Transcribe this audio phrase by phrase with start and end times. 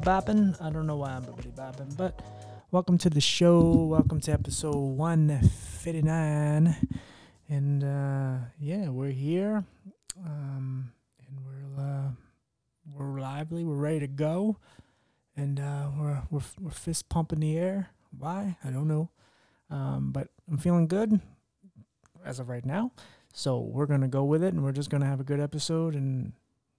[0.00, 0.62] Bibbidi bopping?
[0.62, 2.20] I don't know why I'm bibbidi bopping, but
[2.70, 3.72] welcome to the show.
[3.72, 6.76] Welcome to episode 159.
[7.48, 9.64] And uh, yeah, we're here.
[10.24, 10.92] Um,
[11.26, 12.10] and we're uh,
[12.94, 13.64] we're lively.
[13.64, 14.56] We're ready to go.
[15.36, 17.90] And uh, we're, we're, we're fist pumping the air.
[18.16, 18.56] Why?
[18.64, 19.10] I don't know.
[19.70, 21.20] Um, but I'm feeling good
[22.24, 22.92] as of right now.
[23.32, 26.32] So we're gonna go with it, and we're just gonna have a good episode, and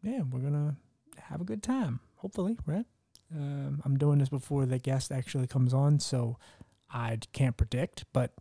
[0.03, 0.76] yeah, we're gonna
[1.17, 2.01] have a good time.
[2.15, 2.85] Hopefully, right?
[3.34, 6.37] Um, I'm doing this before the guest actually comes on, so
[6.93, 8.05] I can't predict.
[8.13, 8.34] But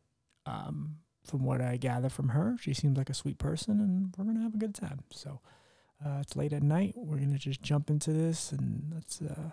[0.47, 4.24] um, from what I gather from her, she seems like a sweet person, and we're
[4.32, 5.00] gonna have a good time.
[5.10, 5.41] So
[6.05, 6.94] uh, it's late at night.
[6.97, 9.50] We're gonna just jump into this, and let's uh,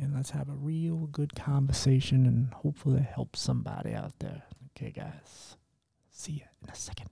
[0.00, 4.42] and let's have a real good conversation, and hopefully help somebody out there.
[4.76, 5.56] Okay, guys.
[6.10, 7.10] See you in a second.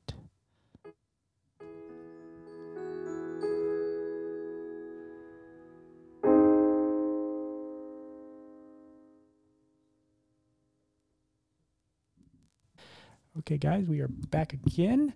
[13.41, 15.15] Okay, guys, we are back again.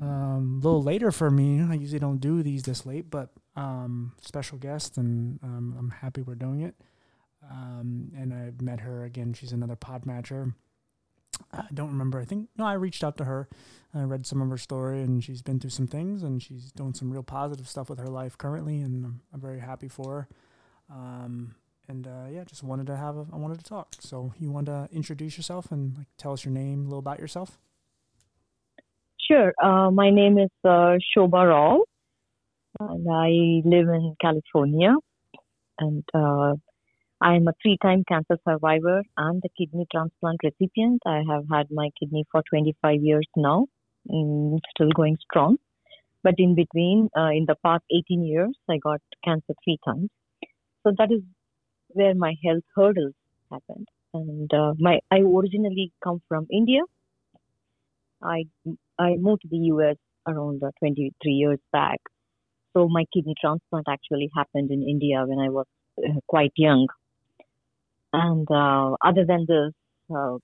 [0.00, 1.62] Um, a little later for me.
[1.62, 6.22] I usually don't do these this late, but um, special guest, and um, I'm happy
[6.22, 6.74] we're doing it.
[7.48, 9.34] Um, and I met her again.
[9.34, 10.54] She's another pod matcher.
[11.52, 12.18] I don't remember.
[12.18, 13.48] I think no, I reached out to her.
[13.94, 16.94] I read some of her story, and she's been through some things, and she's doing
[16.94, 20.28] some real positive stuff with her life currently, and I'm, I'm very happy for her.
[20.90, 21.54] Um,
[21.90, 23.96] and uh, yeah, just wanted to have a, I wanted to talk.
[23.98, 27.18] So you want to introduce yourself and like tell us your name, a little about
[27.18, 27.58] yourself?
[29.28, 29.52] Sure.
[29.62, 31.84] Uh, my name is uh, Shoba Rao,
[32.78, 34.94] and I live in California.
[35.78, 36.54] And uh,
[37.20, 41.02] I am a three time cancer survivor and a kidney transplant recipient.
[41.06, 43.66] I have had my kidney for 25 years now,
[44.10, 45.56] mm, still going strong.
[46.22, 50.10] But in between, uh, in the past 18 years, I got cancer three times.
[50.82, 51.22] So that is
[51.94, 53.14] where my health hurdles
[53.50, 53.88] happened.
[54.12, 56.82] And uh, my I originally come from India.
[58.22, 58.44] I
[58.98, 59.96] I moved to the US
[60.26, 62.00] around uh, 23 years back.
[62.72, 65.66] So my kidney transplant actually happened in India when I was
[65.98, 66.86] uh, quite young.
[68.12, 69.72] And uh, other than this,
[70.14, 70.38] uh,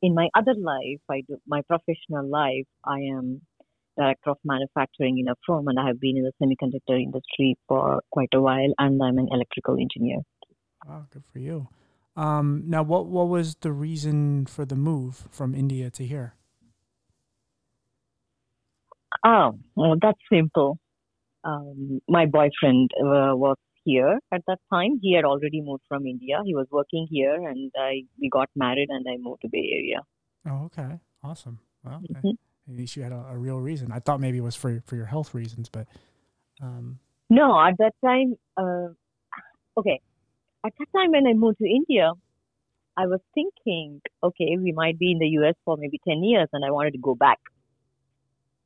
[0.00, 2.66] in my other life, I do my professional life.
[2.84, 3.40] I am
[3.98, 8.00] director of manufacturing in a firm, and I have been in the semiconductor industry for
[8.10, 8.72] quite a while.
[8.78, 10.18] And I'm an electrical engineer.
[10.88, 11.68] Wow, good for you.
[12.16, 16.34] Um, now, what what was the reason for the move from India to here?
[19.24, 20.78] Oh, well, that's simple.
[21.44, 24.98] Um, my boyfriend uh, was here at that time.
[25.02, 26.40] He had already moved from India.
[26.44, 30.00] He was working here, and I we got married, and I moved to Bay Area.
[30.46, 31.60] Oh, okay, awesome.
[31.84, 32.36] Well, Mhm.
[32.68, 33.92] at least you had a, a real reason.
[33.92, 35.86] I thought maybe it was for for your health reasons, but
[36.62, 36.98] um,
[37.30, 38.88] No, at that time, uh,
[39.76, 40.00] okay,
[40.66, 42.12] at that time when I moved to India,
[42.96, 46.64] I was thinking, okay, we might be in the US for maybe 10 years and
[46.64, 47.38] I wanted to go back.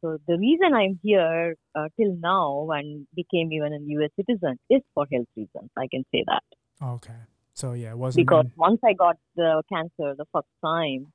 [0.00, 4.81] So the reason I'm here uh, till now and became even a US citizen is
[4.94, 5.70] for health reasons.
[5.76, 6.42] I can say that.
[6.82, 7.20] okay.
[7.54, 11.12] So yeah, it wasn't Because once I got the cancer the first time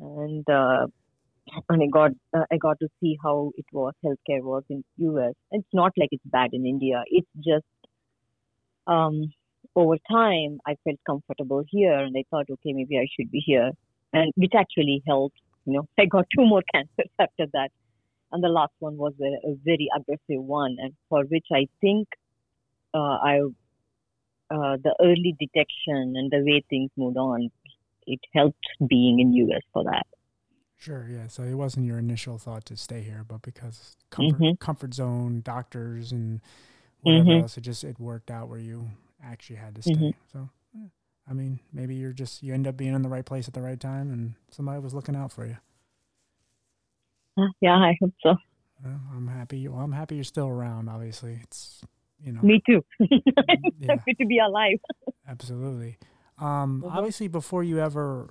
[0.00, 0.86] and uh,
[1.68, 5.34] and I got uh, I got to see how it was healthcare was in US.
[5.52, 7.04] It's not like it's bad in India.
[7.06, 7.66] It's just
[8.86, 9.32] um,
[9.74, 13.70] over time I felt comfortable here, and I thought, okay, maybe I should be here,
[14.12, 15.38] and which actually helped.
[15.64, 17.70] You know, I got two more cancers after that,
[18.32, 22.08] and the last one was a, a very aggressive one, and for which I think
[22.94, 23.40] uh, I
[24.50, 27.50] uh, the early detection and the way things moved on,
[28.06, 30.06] it helped being in US for that.
[30.78, 31.26] Sure, yeah.
[31.26, 34.58] So it wasn't your initial thought to stay here, but because comfort, Mhm.
[34.60, 36.40] comfort zone, doctors, and
[37.00, 37.40] whatever Mhm.
[37.42, 38.90] else, it just it worked out where you
[39.22, 39.92] actually had to stay.
[39.94, 40.14] Mhm.
[40.32, 40.86] So, yeah.
[41.28, 43.62] I mean, maybe you're just you end up being in the right place at the
[43.62, 45.56] right time, and somebody was looking out for you.
[47.60, 48.36] Yeah, I hope so.
[48.82, 49.66] Well, I'm happy.
[49.68, 50.88] Well, I'm happy you're still around.
[50.88, 51.82] Obviously, it's
[52.22, 52.84] you know Me too.
[53.78, 53.88] Yeah.
[53.88, 54.78] Happy to be alive.
[55.28, 55.98] absolutely.
[56.38, 56.92] Um, Mhm.
[56.92, 58.30] obviously, before you ever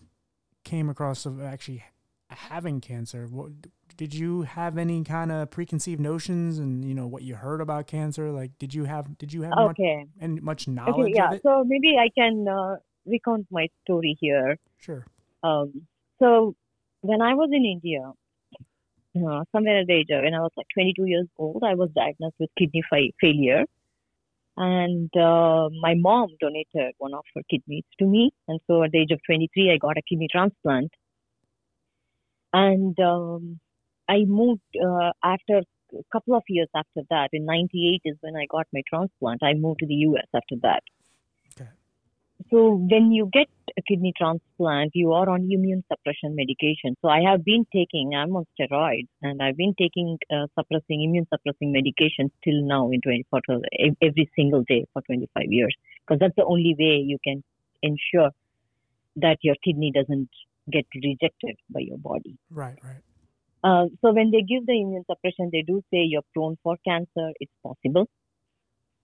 [0.64, 1.84] came across of actually
[2.30, 3.52] having cancer, what
[3.98, 7.88] did you have any kind of preconceived notions and you know what you heard about
[7.88, 8.32] cancer?
[8.32, 10.06] Like, did you have did you have much Okay.
[10.20, 11.38] and much knowledge Okay, yeah.
[11.44, 12.76] So maybe I can uh,
[13.06, 14.58] recount my story here.
[14.80, 15.06] Sure.
[15.44, 15.88] Um,
[16.20, 16.56] so
[17.02, 18.12] when I was in India,
[19.16, 21.90] uh, somewhere at the age of when I was like 22 years old, I was
[21.96, 23.64] diagnosed with kidney fa- failure,
[24.58, 29.00] and uh, my mom donated one of her kidneys to me, and so at the
[29.00, 30.92] age of 23, I got a kidney transplant,
[32.52, 33.60] and um,
[34.08, 35.62] I moved uh, after
[35.94, 39.44] a couple of years after that, in 98 is when I got my transplant.
[39.44, 40.84] I moved to the US after that.
[41.60, 41.70] Okay.
[42.52, 43.48] So when you get
[43.78, 46.96] a kidney transplant, you are on immune suppression medication.
[47.02, 51.28] So I have been taking, I'm on steroids, and I've been taking uh, suppressing, immune
[51.34, 53.42] suppressing medication till now in 24
[54.02, 55.76] every single day for 25 years,
[56.06, 57.44] because that's the only way you can
[57.82, 58.32] ensure
[59.18, 60.30] that your kidney doesn't
[60.72, 62.38] get rejected by your body.
[62.50, 63.02] Right, right.
[63.66, 67.32] Uh, so when they give the immune suppression, they do say you're prone for cancer.
[67.40, 68.08] It's possible,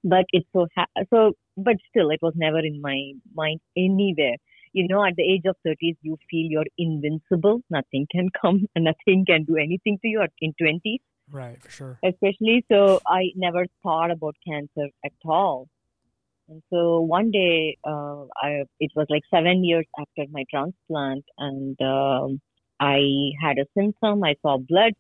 [0.04, 1.34] but it's so ha- so.
[1.58, 4.36] But still, it was never in my mind anywhere.
[4.72, 7.62] You know, at the age of 30s, you feel you're invincible.
[7.72, 10.24] Nothing can come, and nothing can do anything to you.
[10.42, 11.00] In 20s,
[11.31, 12.00] right, for sure.
[12.06, 15.68] Especially, so I never thought about cancer at all.
[16.48, 21.81] And so one day, uh, I, it was like seven years after my transplant, and
[21.81, 22.42] um,
[22.81, 24.24] I had a symptom.
[24.24, 24.94] I saw blood,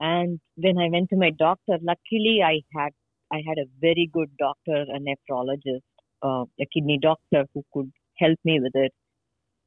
[0.00, 2.92] and when I went to my doctor, luckily I had
[3.32, 5.82] I had a very good doctor, a nephrologist,
[6.22, 8.92] uh, a kidney doctor who could help me with it.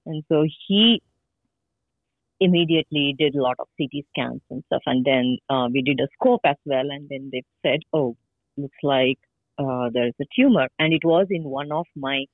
[0.05, 1.01] And so he
[2.39, 6.07] immediately did a lot of CT scans and stuff, and then uh, we did a
[6.13, 6.89] scope as well.
[6.89, 8.15] And then they said, "Oh,
[8.57, 9.19] looks like
[9.59, 12.25] uh, there's a tumor, and it was in one of my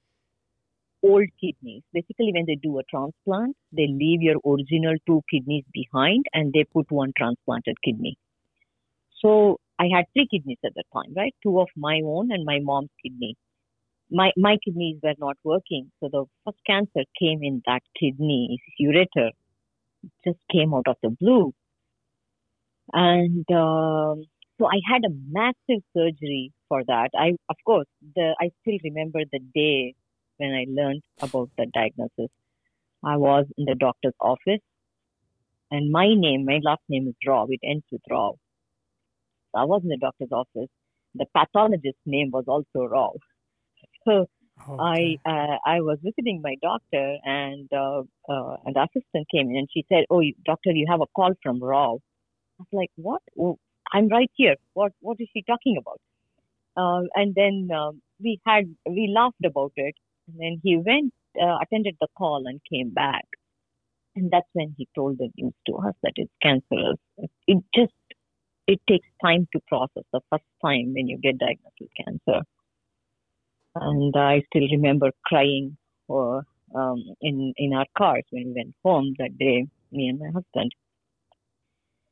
[1.07, 1.83] old kidneys.
[1.93, 6.63] Basically, when they do a transplant, they leave your original two kidneys behind and they
[6.65, 8.17] put one transplanted kidney.
[9.21, 11.33] So I had three kidneys at that time, right?
[11.43, 13.35] Two of my own and my mom's kidney.
[14.09, 19.31] My my kidneys were not working, so the first cancer came in that kidney ureter.
[20.23, 21.53] Just came out of the blue,
[22.93, 24.23] and um,
[24.57, 27.09] so I had a massive surgery for that.
[27.15, 29.95] I, of course, the I still remember the day
[30.37, 32.31] when I learned about the diagnosis.
[33.03, 34.61] I was in the doctor's office,
[35.71, 37.47] and my name, my last name is Rao.
[37.49, 38.37] It ends with Rao.
[39.51, 40.69] So I was in the doctor's office.
[41.15, 43.13] The pathologist's name was also Rao.
[44.05, 44.27] So
[44.69, 45.19] Okay.
[45.25, 49.69] I uh, I was visiting my doctor, and uh, uh, and assistant came in, and
[49.71, 51.99] she said, "Oh, you, doctor, you have a call from Rao."
[52.59, 53.21] I was like, "What?
[53.39, 53.57] Oh,
[53.93, 54.55] I'm right here.
[54.73, 56.01] What What is she talking about?"
[56.77, 59.95] Uh, and then um, we had we laughed about it,
[60.27, 63.25] and then he went uh, attended the call and came back,
[64.15, 66.97] and that's when he told the news to us that it's cancerous.
[67.47, 67.93] It just
[68.67, 72.41] it takes time to process the first time when you get diagnosed with cancer
[73.81, 75.77] and I still remember crying
[76.07, 76.43] or
[76.75, 80.71] um, in in our cars when we went home that day, me and my husband.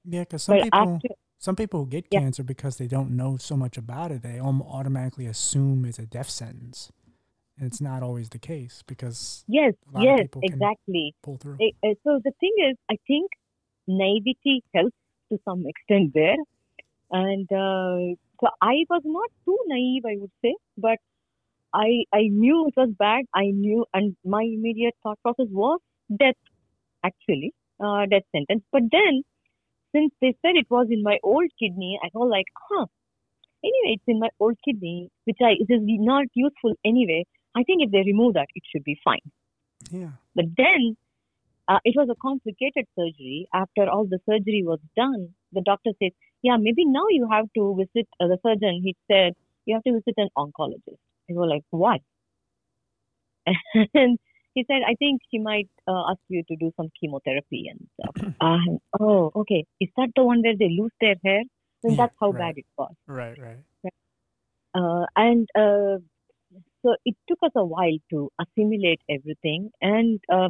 [0.03, 1.07] Yeah, because some But people after,
[1.39, 2.19] some people who get Yeah.
[2.19, 6.29] cancer because they don't know so much about it, they automatically assume it's a death
[6.29, 6.91] sentence,
[7.57, 11.15] and it's not always the case because yes, a lot of yes, exactly.
[11.23, 11.57] pull through.
[11.61, 13.29] Eh, eh, so the thing is, I think
[13.87, 14.95] naivety helps
[15.31, 16.35] to some extent there,
[17.11, 20.97] and uh, so I was not too naive, I would say, but
[21.73, 23.25] I I knew it was bad.
[23.33, 25.79] I knew, and my immediate thought process was
[26.19, 26.35] death,
[27.03, 28.63] actually, uh, death sentence.
[28.71, 29.23] But then,
[29.95, 32.85] since they said it was in my old kidney, I was like, huh.
[33.63, 37.25] Anyway, it's in my old kidney, which I it is not useful anyway.
[37.55, 39.25] I think if they remove that, it should be fine.
[39.89, 40.11] yeah.
[40.35, 40.97] But then
[41.67, 43.47] uh, it was a complicated surgery.
[43.53, 46.11] After all the surgery was done, the doctor said,
[46.43, 48.81] Yeah, maybe now you have to visit uh, the surgeon.
[48.83, 49.33] He said,
[49.65, 50.99] You have to visit an oncologist.
[51.29, 52.01] We were like, What?
[53.93, 54.17] And
[54.53, 58.33] he said, I think she might uh, ask you to do some chemotherapy and stuff.
[58.41, 58.57] uh,
[58.99, 59.65] oh, okay.
[59.81, 61.43] Is that the one where they lose their hair?
[61.83, 62.39] Then Yeah, that's how right.
[62.39, 62.93] bad it was.
[63.07, 63.57] Right, right.
[64.73, 65.97] Uh, and uh,
[66.85, 70.49] so it took us a while to assimilate everything, and uh,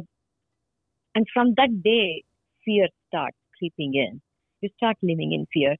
[1.14, 2.24] and from that day,
[2.64, 4.20] fear starts creeping in.
[4.60, 5.76] You start living in fear.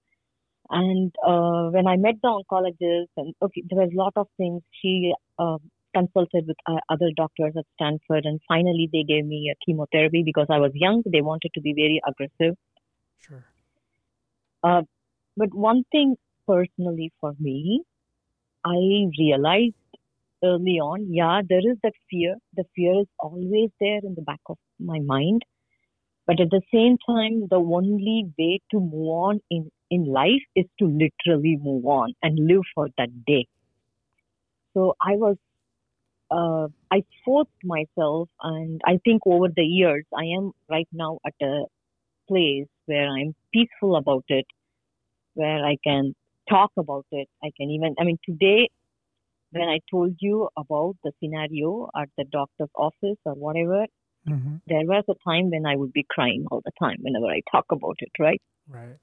[0.68, 4.62] And uh, when I met the oncologist, and okay, there was a lot of things.
[4.82, 5.58] She uh,
[5.94, 10.46] consulted with uh, other doctors at Stanford, and finally they gave me a chemotherapy because
[10.50, 11.02] I was young.
[11.04, 12.56] They wanted to be very aggressive.
[13.20, 13.44] Sure.
[14.62, 17.82] But one thing personally for me,
[18.64, 19.74] I realized
[20.44, 22.36] early on, yeah, there is that fear.
[22.56, 25.42] The fear is always there in the back of my mind.
[26.26, 30.66] But at the same time, the only way to move on in, in life is
[30.80, 33.46] to literally move on and live for that day.
[34.74, 35.36] So I was,
[36.30, 41.34] uh, I forced myself, and I think over the years, I am right now at
[41.42, 41.64] a
[42.28, 44.46] place where I'm peaceful about it,
[45.34, 46.14] where I can
[46.48, 47.28] talk about it.
[47.42, 48.70] I can even, I mean, today,
[49.58, 53.86] when I told you about the scenario at the doctor's office or whatever,
[54.26, 57.40] hmm there was a time when I would be crying all the time whenever I
[57.52, 58.42] talk about it, right?
[58.68, 58.96] Right.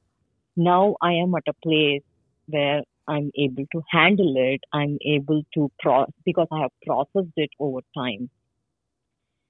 [0.56, 2.04] now I am at a place
[2.48, 4.62] where I'm able to handle it.
[4.74, 8.30] I'm able to pro because I have processed it over time.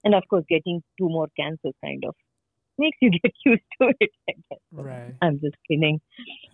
[0.03, 2.15] And of course, getting two more cancers kind of
[2.77, 4.12] makes you get used to it.
[4.72, 5.13] Right.
[5.22, 6.01] I'm just kidding.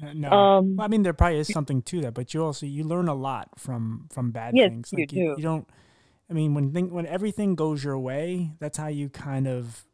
[0.01, 2.65] Uh, No, Um, well, I mean there probably is something to that, but you also
[2.65, 4.91] you learn a lot from from bad Yes, things.
[4.91, 5.41] you Like you, do.
[5.41, 5.67] don't.
[6.29, 9.85] I mean, when thing when everything goes your way, that's how you kind of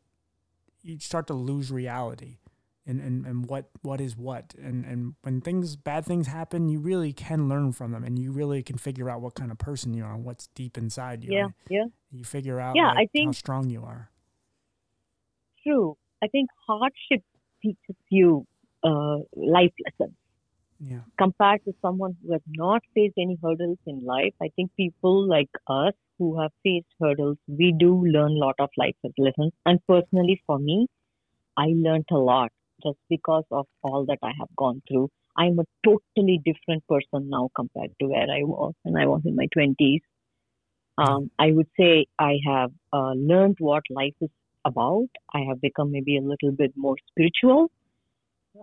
[0.82, 2.38] you start to lose reality,
[2.86, 6.80] and and, and what what is what, and and when things bad things happen, you
[6.80, 9.94] really can learn from them, and you really can figure out what kind of person
[9.94, 11.32] you are, and what's deep inside you.
[11.34, 14.12] Yeah, yeah, You figure out Yeah, like, I how strong you are.
[15.64, 15.98] true.
[16.24, 17.24] I think hardship
[17.62, 18.46] teaches you
[18.84, 20.16] uh, life lessons.
[20.80, 21.02] Yeah.
[21.18, 25.50] compared to someone who has not faced any hurdles in life, I think people like
[25.68, 29.54] us who have faced hurdles, we do learn a lot of life lessons.
[29.66, 30.88] And personally, for me,
[31.58, 32.52] I learned a lot
[32.84, 35.10] just because of all that I have gone through.
[35.38, 39.36] I'm a totally different person now compared to where I was when I was in
[39.36, 40.02] my 20s.
[40.98, 44.30] Um, I would say I have uh, learned what life is
[44.66, 45.08] about.
[45.34, 47.72] I have become maybe a little bit more spiritual.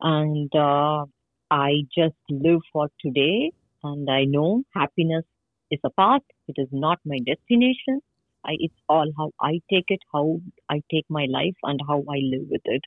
[0.00, 1.04] And uh,
[1.50, 3.52] I just live for today
[3.84, 5.24] and I know happiness
[5.70, 6.22] is a path.
[6.48, 8.00] It is not my destination.
[8.44, 12.18] I, it's all how I take it, how I take my life and how I
[12.22, 12.82] live with it.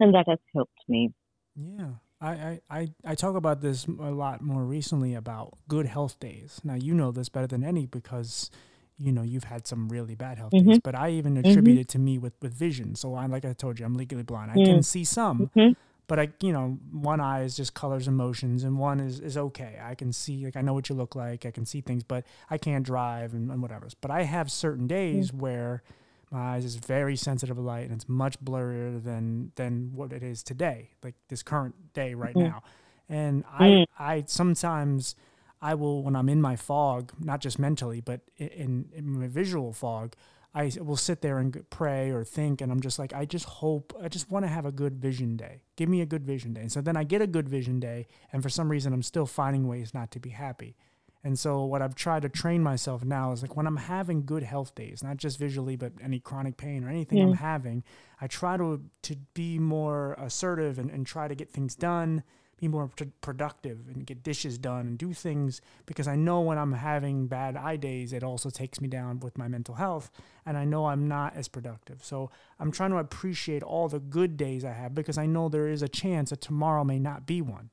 [0.00, 1.12] And that has helped me.
[1.56, 1.94] Yeah.
[2.20, 6.60] I, I, I, I talk about this a lot more recently about good health days.
[6.64, 8.50] Now, you know this better than any because,
[8.98, 10.80] you know, you've had some really bad health days, Mhm.
[10.82, 12.94] but I even attribute it to me with, with vision.
[12.96, 14.50] So, I, like I told you, I'm legally blind.
[14.50, 14.84] I can Mm.
[14.84, 15.76] see some, Mhm.
[16.08, 19.36] but I, you know, one eye is just colors and motions and one is, is
[19.36, 19.78] okay.
[19.82, 21.46] I can see, like, I know what you look like.
[21.46, 23.86] I can see things, but I can't drive and, and whatever.
[24.00, 25.82] But I have certain days where
[26.30, 30.22] my eyes is very sensitive to light and it's much blurrier than than what it
[30.22, 32.48] is today like this current day right Mhm.
[32.50, 32.62] now
[33.08, 35.14] and i i sometimes
[35.62, 39.72] i will when i'm in my fog not just mentally but in, in my visual
[39.72, 40.14] fog
[40.54, 43.92] I will sit there and pray or think and i'm just like i just hope
[44.02, 45.60] i just want to have a good vision day.
[45.76, 46.62] Give me a good vision day.
[46.62, 49.26] And so then i get a good vision day and for some reason i'm still
[49.26, 50.74] finding ways not to be happy.
[51.22, 54.44] And so what I've tried to train myself now is like when I'm having good
[54.44, 57.38] health days, not just visually, but any chronic pain or anything I'm Mm.
[57.38, 57.84] having,
[58.20, 62.22] I try to to be more assertive and, and try to get things done,
[62.60, 66.58] be more pr- productive and get dishes done and do things because I know when
[66.58, 70.10] I'm having bad eye days, it also takes me down with my mental health
[70.44, 72.04] and I know I'm not as productive.
[72.04, 75.68] So I'm trying to appreciate all the good days I have because I know there
[75.68, 77.70] is a chance that tomorrow may not be one.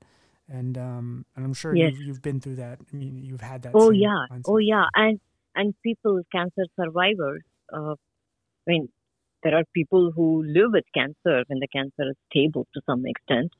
[0.47, 1.93] And um, and I'm sure Yes.
[1.93, 2.77] you've, you've been through that.
[2.93, 3.71] I mean, you've had that.
[3.73, 4.43] Oh yeah, mindset.
[4.47, 5.19] oh yeah, and
[5.55, 7.41] and people, cancer survivors.
[7.73, 8.89] Uh, I mean,
[9.41, 13.51] there are people who live with cancer when the cancer is stable to some extent.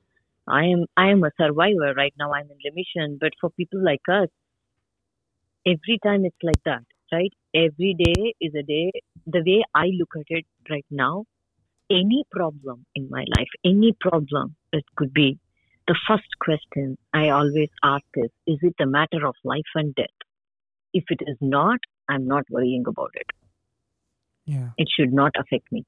[0.48, 2.34] I am I am a survivor right now.
[2.34, 4.30] I'm in remission, but for people like us,
[5.66, 7.34] every time it's like that, right?
[7.54, 8.92] Every day is a day.
[9.26, 11.26] The way I look at it right now,
[11.90, 15.40] any problem in my life, any problem, it could be
[15.88, 20.08] the first question I always ask is, is it a matter of life and death?
[20.94, 23.28] If it is not, I'm not worrying about it.
[24.46, 24.70] Yeah.
[24.78, 25.86] It should not affect me.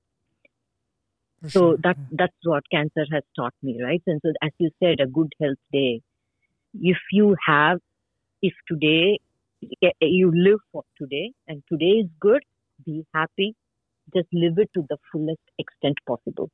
[1.42, 2.06] For So sure, that yeah.
[2.12, 4.02] that's what cancer has taught me, right?
[4.08, 6.02] And so, as you said, a good health day.
[6.74, 7.80] If you have,
[8.42, 9.20] if today
[10.02, 12.44] you live for today, and today is good,
[12.86, 13.56] be happy.
[14.16, 16.50] Just live it to the fullest extent possible.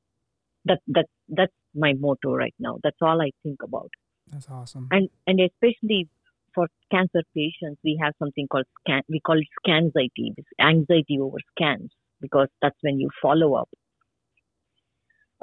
[0.66, 2.80] That that that's my motto right now.
[2.84, 3.92] That's all I think about.
[4.32, 4.88] That's awesome.
[4.92, 6.10] and and especially
[6.56, 9.02] for cancer patients, we have something called scan.
[9.10, 13.70] We call it scanxiety, this anxiety over scans, because that's when you follow up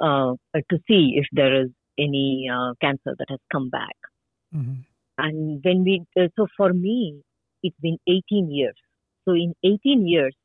[0.01, 0.33] uh,
[0.71, 3.97] to see if there is any uh, cancer that has come back.
[4.53, 4.79] hmm
[5.17, 7.21] And when we, uh, so for me,
[7.63, 8.75] it's been 18 years.
[9.25, 10.35] So in 18 years,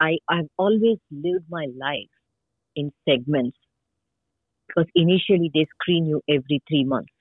[0.00, 2.14] I I've always lived my life
[2.76, 3.58] in segments
[4.68, 7.12] because initially they screen you every three months.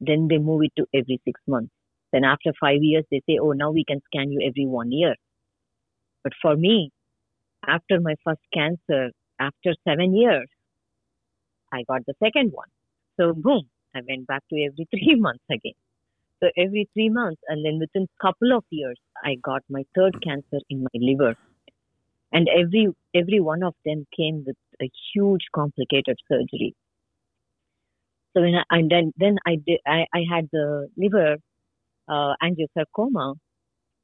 [0.00, 1.72] Then they move it to every six months.
[2.12, 5.14] Then after five years, they say, oh, now we can scan you every one year.
[6.24, 6.90] But for me,
[7.66, 10.48] after my first cancer, after seven years,
[11.72, 12.68] I got the second one.
[13.18, 15.74] So boom, I went back to every three months again.
[16.42, 20.60] So every three months, and then within couple of years, I got my third cancer
[20.70, 21.36] in my liver,
[22.32, 26.74] and every every one of them came with a huge complicated surgery.
[28.34, 31.36] So when I, and then then I did I, I had the liver
[32.08, 33.36] uh, angiosarcoma,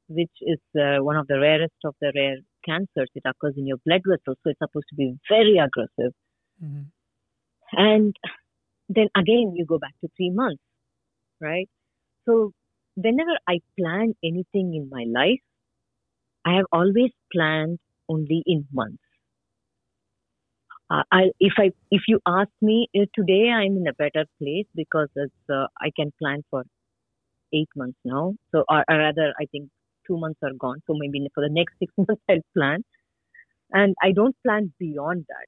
[0.09, 3.09] which is uh, one of the rarest of the rare cancers.
[3.15, 6.13] It occurs in your blood vessels, so it's supposed to be very aggressive.
[6.59, 6.83] hmm
[7.73, 8.15] And
[8.89, 10.61] then again you go back to three months,
[11.41, 11.69] right?
[12.25, 12.53] So
[12.95, 15.41] whenever I plan anything in my life,
[16.45, 19.03] I have always planned only in months.
[20.89, 24.65] Uh, I, if I if you ask me uh, today, I'm in a better place
[24.75, 26.63] because uh, I can plan for
[27.53, 28.35] eight months now.
[28.51, 29.69] So or, or, rather, I think
[30.07, 30.81] two months are gone.
[30.87, 32.83] So maybe for the next six months I'll plan,
[33.71, 35.47] and I don't plan beyond that.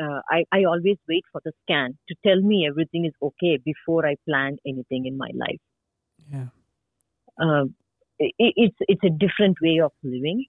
[0.00, 4.06] Uh, I I always wait for the scan to tell me everything is okay before
[4.06, 5.60] I plan anything in my life.
[6.32, 6.46] Yeah.
[7.40, 7.64] Uh,
[8.18, 10.46] it, it's it's a different way of living,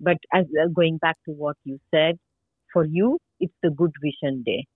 [0.00, 2.18] but as uh, going back to what you said,
[2.72, 4.66] for you it's the good vision day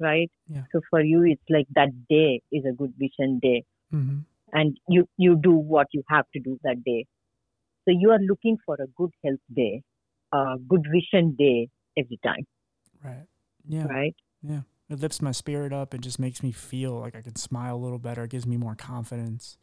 [0.00, 0.62] right yeah.
[0.72, 4.18] so for you it's like that day is a good vision day mm-hmm.
[4.52, 7.04] and you you do what you have to do that day
[7.84, 9.82] so you are looking for a good health day
[10.32, 12.46] a good vision day every time
[13.04, 13.26] right.
[13.66, 13.84] Yeah.
[13.84, 14.14] Right?
[14.42, 14.60] Yeah.
[14.90, 17.82] It lifts my spirit up it just makes me feel like i can smile a
[17.82, 18.24] little better.
[18.24, 19.58] It gives me more confidence.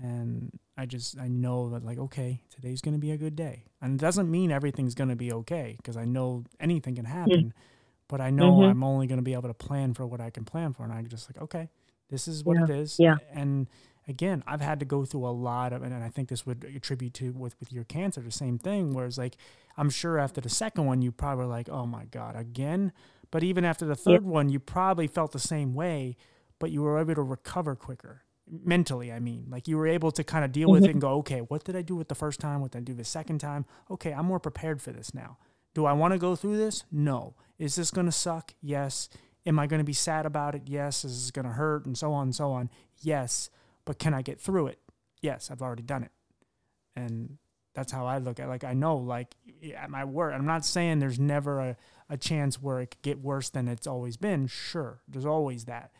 [0.00, 3.64] And I just I know that like okay today's gonna be a good day.
[3.80, 7.48] And it doesn't mean everything's gonna be okay because I know anything can happen mm-hmm.
[8.08, 8.70] but I know mm-hmm.
[8.70, 10.84] I'm only gonna be able to plan for what I can plan for.
[10.84, 11.68] And I'm just like okay
[12.12, 12.64] this is what yeah.
[12.64, 12.96] it is.
[12.98, 13.16] Yeah.
[13.32, 13.68] And
[14.08, 17.14] again I've had to go through a lot of and I think this would attribute
[17.14, 19.36] to with with your cancer the same thing whereas like
[19.76, 22.92] I'm sure after the second one you probably were like oh my god again?
[23.30, 26.16] But even after the third one you probably felt the same way
[26.58, 29.46] but you were able to recover quicker mentally i mean.
[29.48, 30.72] Like you were able to kind of deal mm-hmm.
[30.72, 30.92] with it mm-hmm.
[30.92, 32.60] and go okay what did i do with the first time?
[32.60, 33.64] What did i do the second time?
[33.90, 35.38] Okay i'm more prepared for this now.
[35.74, 36.84] Do i want to go through this?
[36.90, 37.34] No.
[37.58, 38.54] Is this going to suck?
[38.60, 39.08] Yes.
[39.46, 40.62] Am i going to be sad about it?
[40.66, 41.04] Yes.
[41.04, 41.86] Is this going to hurt?
[41.86, 42.68] And so on and so on.
[43.00, 43.48] Yes
[43.84, 44.78] but can i get through it
[45.20, 46.12] yes i've already done it
[46.96, 47.38] and
[47.74, 48.48] that's how i look at it.
[48.48, 49.34] like i know like
[49.76, 51.76] at my work i'm not saying there's never a,
[52.10, 55.92] a chance where it could get worse than it's always been sure there's always that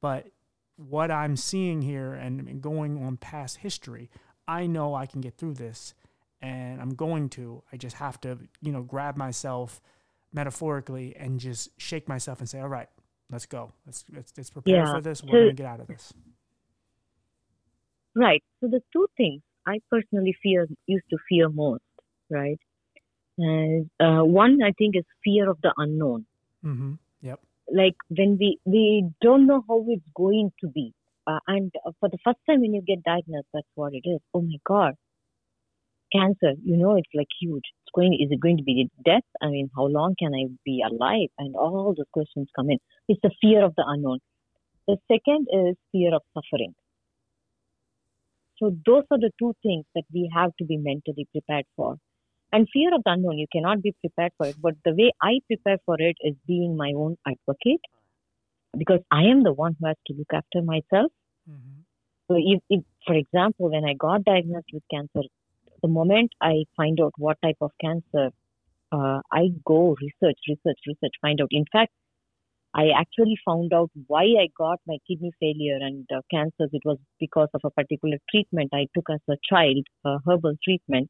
[0.00, 0.28] but
[0.76, 4.10] what I'm seeing here and going on past history,
[4.46, 5.94] I know I can get through this
[6.40, 7.62] and I'm going to.
[7.72, 9.80] I just have to, you know, grab myself
[10.32, 12.88] metaphorically and just shake myself and say, all right,
[13.30, 13.72] let's go.
[13.86, 14.92] Let's, let's, let's prepare yeah.
[14.92, 15.22] for this.
[15.22, 16.12] We're to get out of this.
[18.16, 18.42] Right.
[18.60, 21.82] So the two things I personally fear, used to fear most,
[22.30, 22.58] right?
[23.38, 26.26] And uh, one, I think, is fear of the unknown.
[26.64, 26.94] Mm-hmm.
[27.22, 27.40] Yep.
[27.72, 30.92] Like when we we don't know how it's going to be.
[31.26, 34.20] Uh, and for the first time when you get diagnosed that's what it is.
[34.34, 34.94] Oh my god.
[36.12, 37.64] Cancer you know it's like huge.
[37.82, 39.24] It's going is it going to be death?
[39.42, 41.30] I mean how long can i be alive?
[41.38, 42.78] And all those questions come in.
[43.08, 44.18] It's the fear of the unknown.
[44.86, 46.74] The second is fear of suffering
[48.58, 51.98] so those are the two things that we have to be mentally prepared for
[52.54, 54.54] and fear of the unknown, you cannot be prepared for it.
[54.62, 57.80] But the way I prepare for it is being my own advocate
[58.78, 61.10] because I am the one who has to look after myself.
[61.50, 61.80] Mm-hmm.
[62.28, 65.26] So, if, if, for example, when I got diagnosed with cancer,
[65.82, 68.30] the moment I find out what type of cancer,
[68.92, 71.48] uh, I go research, research, research, find out.
[71.50, 71.92] In fact,
[72.74, 76.70] I actually found out why I got my kidney failure and uh, cancers.
[76.72, 81.08] It was because of a particular treatment I took as a child, a herbal treatment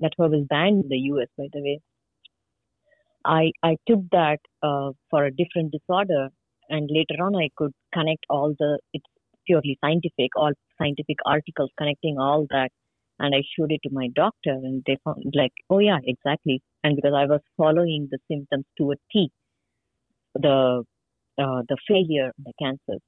[0.00, 1.80] that herb is banned in the US, by the way.
[3.24, 6.28] I I took that uh, for a different disorder,
[6.68, 9.04] and later on I could connect all the it's
[9.46, 12.70] purely scientific, all scientific articles connecting all that,
[13.18, 16.94] and I showed it to my doctor, and they found like, oh yeah, exactly, and
[16.94, 19.30] because I was following the symptoms to a T,
[20.40, 20.84] the
[21.38, 23.00] uh, the failure, the cancer.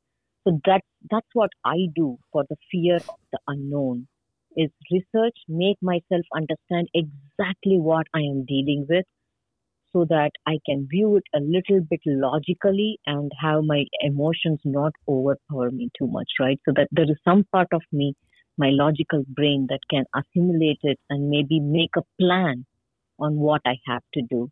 [0.45, 4.07] So that's that's what I do for the fear of the unknown
[4.57, 9.05] is research, make myself understand exactly what I am dealing with
[9.93, 14.93] so that I can view it a little bit logically and have my emotions not
[15.09, 16.61] overpower me too much, right?
[16.65, 18.15] So that there is some part of me,
[18.59, 22.67] my logical brain, that can assimilate it and maybe make a plan
[23.19, 24.51] on what I have to do.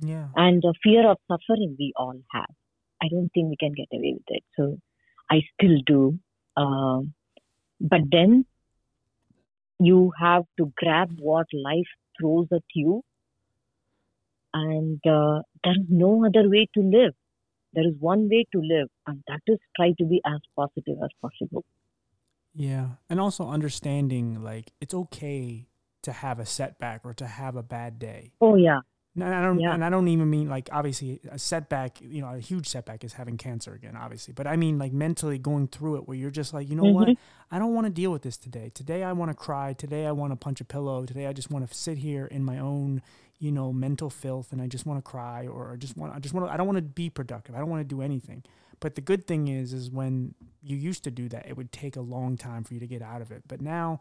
[0.00, 0.28] Yeah.
[0.34, 2.54] And the fear of suffering we all have.
[3.02, 4.44] I don't think we can get away with it.
[4.56, 4.78] So
[5.30, 6.18] I still do.
[6.56, 7.14] Um,
[7.80, 8.46] but then
[9.78, 11.84] you have to grab what life
[12.18, 13.02] throws at you
[14.54, 17.12] and uh, there is no other way to live
[17.74, 21.10] there is one way to live and that is try to be as positive as
[21.20, 21.64] possible
[22.54, 25.66] yeah and also understanding like it's okay
[26.02, 28.80] to have a setback or to have a bad day oh yeah
[29.16, 29.72] and I don't, yeah.
[29.72, 32.00] and I don't even mean like obviously a setback.
[32.00, 34.34] You know, a huge setback is having cancer again, obviously.
[34.34, 37.10] But I mean like mentally going through it, where you're just like, you know mm-hmm.
[37.10, 37.18] what,
[37.50, 38.70] I don't want to deal with this today.
[38.74, 39.72] Today I want to cry.
[39.72, 41.06] Today I want to punch a pillow.
[41.06, 43.02] Today I just want to sit here in my own,
[43.38, 46.18] you know, mental filth, and I just want to cry, or I just want, I
[46.18, 47.54] just want, to, I don't want to be productive.
[47.54, 48.44] I don't want to do anything.
[48.80, 51.96] But the good thing is, is when you used to do that, it would take
[51.96, 53.44] a long time for you to get out of it.
[53.48, 54.00] But now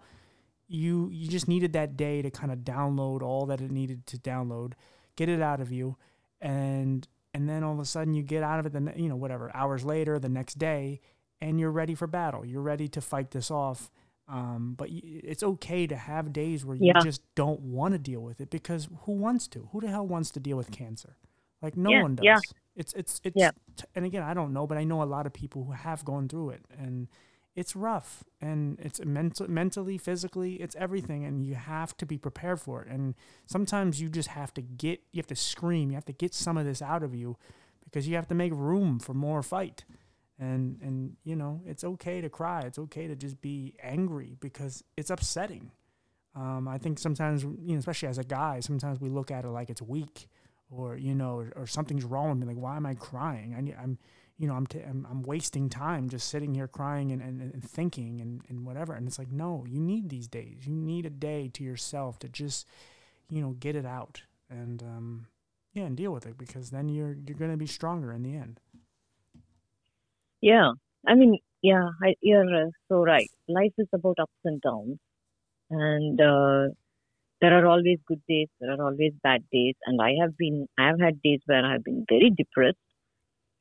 [0.68, 4.18] you you just needed that day to kind of download all that it needed to
[4.18, 4.74] download,
[5.16, 5.98] get it out of you,
[6.42, 9.16] and and then all of a sudden you get out of it Then you know
[9.16, 11.02] whatever hours later the next day
[11.42, 13.92] and you're ready for battle you're ready to fight this off
[14.28, 16.94] um, but it's okay to have days where you Yeah.
[16.94, 20.32] just don't want to deal with it because who wants to who the hell wants
[20.32, 21.18] to deal with cancer
[21.62, 22.40] like no Yeah, one does yeah.
[22.76, 23.52] it's it's it's Yeah.
[23.78, 26.06] t- and again i don't know but i know a lot of people who have
[26.06, 27.08] gone through it and
[27.56, 32.60] it's rough and it's mental, mentally physically it's everything and you have to be prepared
[32.60, 32.90] for it.
[32.90, 33.16] And
[33.46, 36.58] sometimes you just have to get you have to scream you have to get some
[36.58, 37.38] of this out of you
[37.86, 39.86] because you have to make room for more fight.
[40.38, 44.84] And and you know it's okay to cry it's okay to just be angry because
[44.98, 45.72] it's upsetting.
[46.36, 49.48] Um, i think sometimes you know especially as a guy sometimes we look at it
[49.48, 50.28] like it's weak
[50.70, 53.56] or you know or, or something's wrong with me like why am i crying?
[53.56, 53.98] I, i'm
[54.38, 57.64] you know I'm, t- I'm i'm wasting time just sitting here crying and, and, and
[57.64, 61.10] thinking and, and whatever and it's like no you need these days you need a
[61.10, 62.68] day to yourself to just
[63.30, 65.28] you know get it out and um
[65.74, 68.36] yeah and deal with it because then you're you're going to be stronger in the
[68.36, 68.60] end
[70.42, 70.72] Yeah,
[71.08, 73.30] I mean, yeah, I, you're uh, so right.
[73.48, 75.00] Life is about ups and downs,
[75.72, 76.74] and uh,
[77.42, 78.50] there are always good days.
[78.60, 81.84] There are always bad days, and I have been, I have had days where I've
[81.84, 82.78] been very depressed,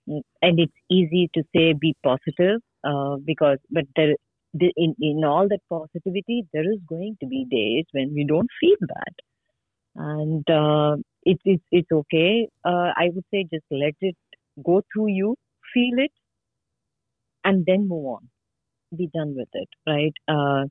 [0.07, 4.15] and it's easy to say be positive uh, because, but there,
[4.55, 8.51] the, in in all that positivity, there is going to be days when we don't
[8.61, 9.15] feel bad,
[9.97, 12.49] and uh, it's it's it's okay.
[12.65, 14.17] Uh, I would say just let it
[14.65, 15.37] go through you,
[15.73, 16.13] feel it
[17.45, 18.29] and then move on.
[18.97, 20.15] Be done with it, right?
[20.29, 20.65] Uh,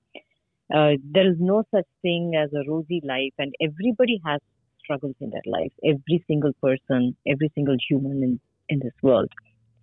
[0.73, 4.39] uh, there is no such thing as a rosy life, and everybody has
[4.83, 5.71] struggles in their life.
[5.83, 9.29] Every single person, every single human in, in this world.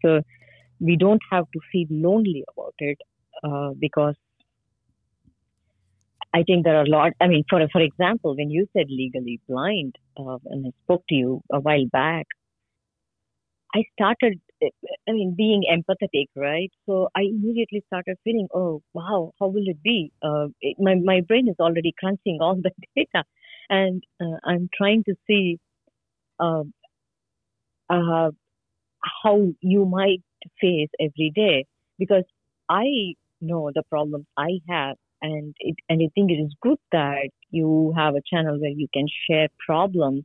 [0.02, 0.22] So
[0.80, 2.98] we don't have to feel lonely about it
[3.44, 4.14] uh, because
[6.32, 7.12] I think there are a lot.
[7.20, 11.14] I mean, for for example, when you said legally blind, uh, and I spoke to
[11.14, 12.26] you a while back,
[13.74, 16.70] I started, I mean, being empathetic, right?
[16.86, 20.12] So I immediately started feeling, oh, wow, how will it be?
[20.22, 23.24] Uh, it, my, my brain is already crunching all the data.
[23.68, 25.58] And uh, I'm trying to see
[26.40, 26.64] uh,
[27.88, 28.30] uh,
[29.22, 30.22] how you might
[30.60, 31.66] face every day
[31.98, 32.24] because
[32.68, 34.96] I know the problems I have.
[35.22, 38.88] And it, and I think it is good that you have a channel where you
[38.92, 40.24] can share problems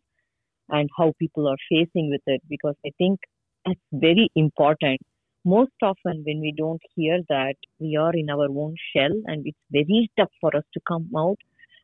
[0.69, 3.19] and how people are facing with it because I think
[3.65, 5.01] that's very important.
[5.43, 9.57] Most often, when we don't hear that, we are in our own shell and it's
[9.69, 11.37] very tough for us to come out.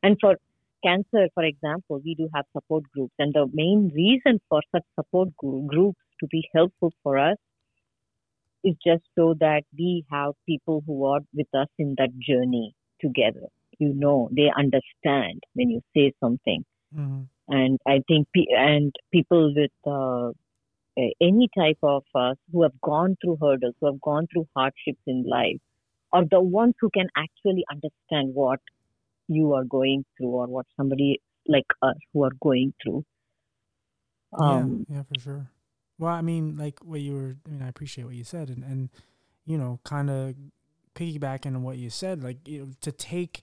[0.03, 0.37] And for
[0.83, 3.13] cancer, for example, we do have support groups.
[3.19, 7.37] And the main reason for such support groups to be helpful for us
[8.63, 13.47] is just so that we have people who are with us in that journey together.
[13.79, 16.63] You know, they understand when you say something
[16.95, 17.21] mm-hmm.
[17.47, 20.31] and I think pe- and people with uh,
[21.21, 25.23] any type of us who have gone through hurdles, who have gone through hardships in
[25.27, 25.57] life,
[26.13, 28.59] are the ones who can actually understand what
[29.33, 33.03] you are going through or what somebody like us who are going through.
[34.37, 35.49] Um, yeah, yeah, for sure.
[35.99, 37.35] Well, I mean, like what you were.
[37.45, 38.89] I mean, I appreciate what you said, and and
[39.45, 40.35] you know, kind of
[40.95, 43.41] piggybacking on what you said, like you know, to take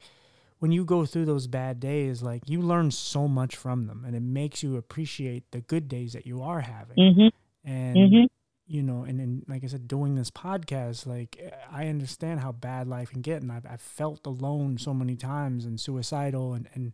[0.59, 4.16] when you go through those bad days, like you learn so much from them, and
[4.16, 6.96] it makes you appreciate the good days that you are having.
[6.98, 7.31] mhm,
[7.64, 8.27] And mhm.
[8.68, 11.40] You know, and like I said, doing this podcast, like
[11.72, 15.64] I understand how bad life can get, and I've I've felt alone so many times
[15.64, 16.92] and suicidal, and and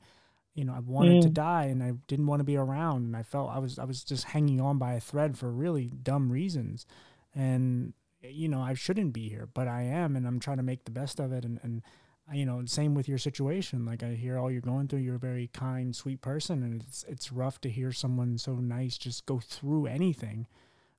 [0.54, 1.34] you know, I wanted to Mm.
[1.34, 4.04] die, and I didn't want to be around, and I felt I was I was
[4.04, 6.86] just hanging on by a thread for really dumb reasons,
[7.34, 10.84] and you know, I shouldn't be here, but I am, and I'm trying to make
[10.84, 11.82] the best of it, and and
[12.32, 13.84] you know, same with your situation.
[13.84, 15.00] Like I hear all you're going through.
[15.00, 18.96] You're a very kind, sweet person, and it's it's rough to hear someone so nice
[18.96, 20.46] just go through anything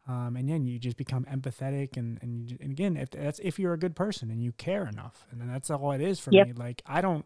[0.08, 3.60] um, and then you just become empathetic and and, you, and again if that's if
[3.60, 6.32] you're a good person and you care enough and then that's all it is for
[6.32, 6.48] Yep.
[6.48, 6.54] me.
[6.54, 7.26] Like i don't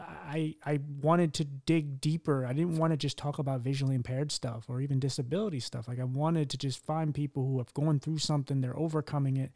[0.00, 2.46] i i wanted to dig deeper.
[2.46, 5.88] I didn't want to just talk about visually impaired stuff or even disability stuff.
[5.88, 9.52] Like i wanted to just find people who have gone through something they're overcoming it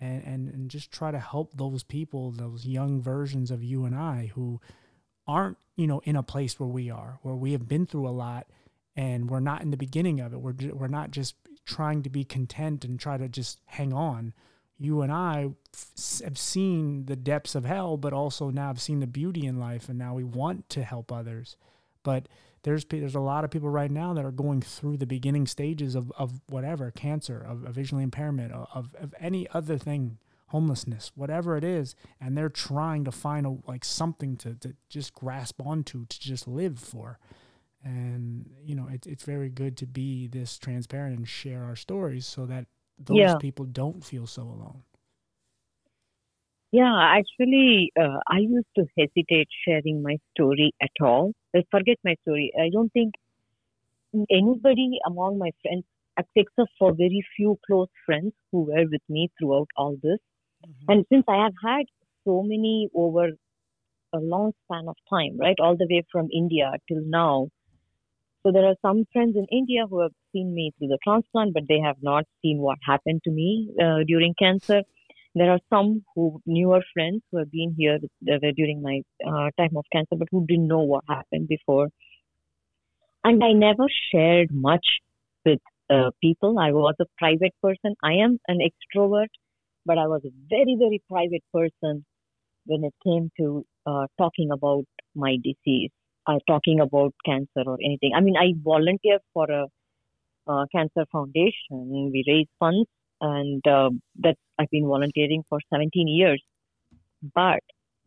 [0.00, 3.94] and and, and just try to help those people those young versions of you and
[3.94, 4.60] i who
[5.26, 8.10] aren't you know in a place where we are where we have been through a
[8.10, 8.46] lot
[8.96, 10.40] and we're not in the beginning of it.
[10.40, 14.32] We're we're not just trying to be content and try to just hang on
[14.78, 19.00] you and I f- have seen the depths of hell but also now have seen
[19.00, 21.56] the beauty in life and now we want to help others
[22.02, 22.26] but
[22.62, 25.94] there's there's a lot of people right now that are going through the beginning stages
[25.94, 31.56] of, of whatever cancer, of, of visual impairment, of, of any other thing, homelessness, whatever
[31.56, 36.06] it is, and they're trying to find a, like something to, to just grasp onto
[36.06, 37.18] to just live for.
[37.84, 42.26] And you know, it, it's very good to be this transparent and share our stories
[42.26, 42.66] so that
[42.98, 43.38] those Yeah.
[43.38, 44.84] people don't feel so alone.
[46.72, 51.32] Yeah, actually, uh, I used to hesitate sharing my story at all.
[51.54, 52.52] I forget my story.
[52.58, 53.14] I don't think
[54.30, 55.84] anybody among my friends,
[56.16, 60.18] except for very few close friends who were with me throughout all this.
[60.88, 61.86] And since I have had
[62.24, 63.30] so many over
[64.14, 67.48] a long span of time, right, all the way from India till now.
[68.44, 71.64] So there are some friends in India who have seen me through the transplant, but
[71.68, 74.82] they have not seen what happened to me uh, during cancer.
[75.34, 77.98] There are some who newer friends who have been here
[78.30, 81.88] uh, during my uh, time of cancer, but who didn't know what happened before.
[83.24, 84.86] And I never shared much
[85.46, 86.58] with uh, people.
[86.58, 87.94] I was a private person.
[88.02, 89.28] I am an extrovert,
[89.86, 92.04] but I was a very, very private person
[92.66, 95.90] when it came to uh, talking about my disease,
[96.26, 98.12] uh, talking about cancer or anything.
[98.14, 99.66] I mean, I volunteer for a
[100.46, 102.10] uh, cancer foundation.
[102.12, 102.88] We raise funds,
[103.20, 106.42] and uh, that I've been volunteering for 17 years.
[107.34, 107.60] But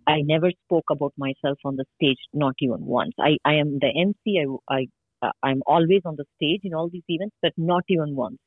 [0.08, 3.13] I never spoke about myself on the stage, not even once.
[3.19, 4.39] I, I am the MC.
[4.69, 4.88] I, I
[5.21, 8.38] uh, I'm always on the stage in all these events, but not even once.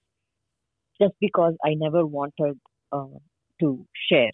[1.00, 2.58] Just because I never wanted
[2.92, 3.06] uh,
[3.60, 4.30] to share.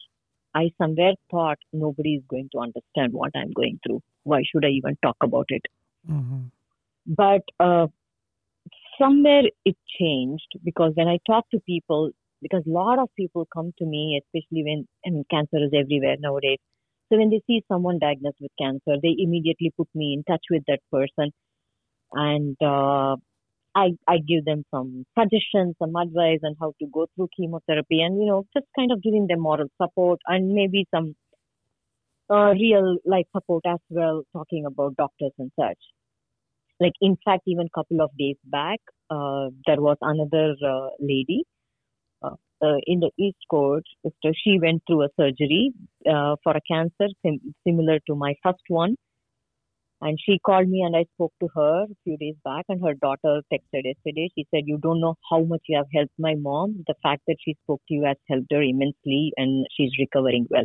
[0.54, 4.00] I somewhere thought nobody is going to understand what I'm going through.
[4.24, 5.62] Why should I even talk about it?
[6.10, 6.44] Mm-hmm.
[7.06, 7.86] But uh,
[9.00, 12.10] somewhere it changed because when I talk to people,
[12.42, 16.16] because a lot of people come to me, especially when I mean cancer is everywhere
[16.18, 16.58] nowadays.
[17.10, 20.62] So when they see someone diagnosed with cancer, they immediately put me in touch with
[20.68, 21.32] that person,
[22.12, 23.16] and uh,
[23.74, 28.18] I I give them some suggestions, some advice on how to go through chemotherapy, and
[28.18, 31.14] you know just kind of giving them moral support and maybe some
[32.30, 35.78] uh, real life support as well, talking about doctors and such.
[36.80, 41.44] Like in fact even a couple of days back uh, there was another uh, lady
[42.22, 43.86] uh, uh, in the east coast.
[44.42, 45.72] She went through a surgery
[46.08, 48.96] uh, for a cancer sim- similar to my first one.
[50.00, 52.94] And she called me and i spoke to her a few days back and her
[52.94, 54.28] daughter texted yesterday.
[54.34, 56.84] She said you don't know how much you have helped my mom.
[56.86, 60.64] The fact that she spoke to you has helped her immensely and she's recovering well.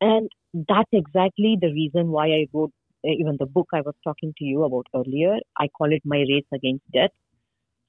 [0.00, 0.28] And
[0.68, 2.72] that's exactly the reason why i wrote
[3.06, 6.18] uh, even the book I was talking to you about earlier, I call it My
[6.28, 7.10] Race Against Death,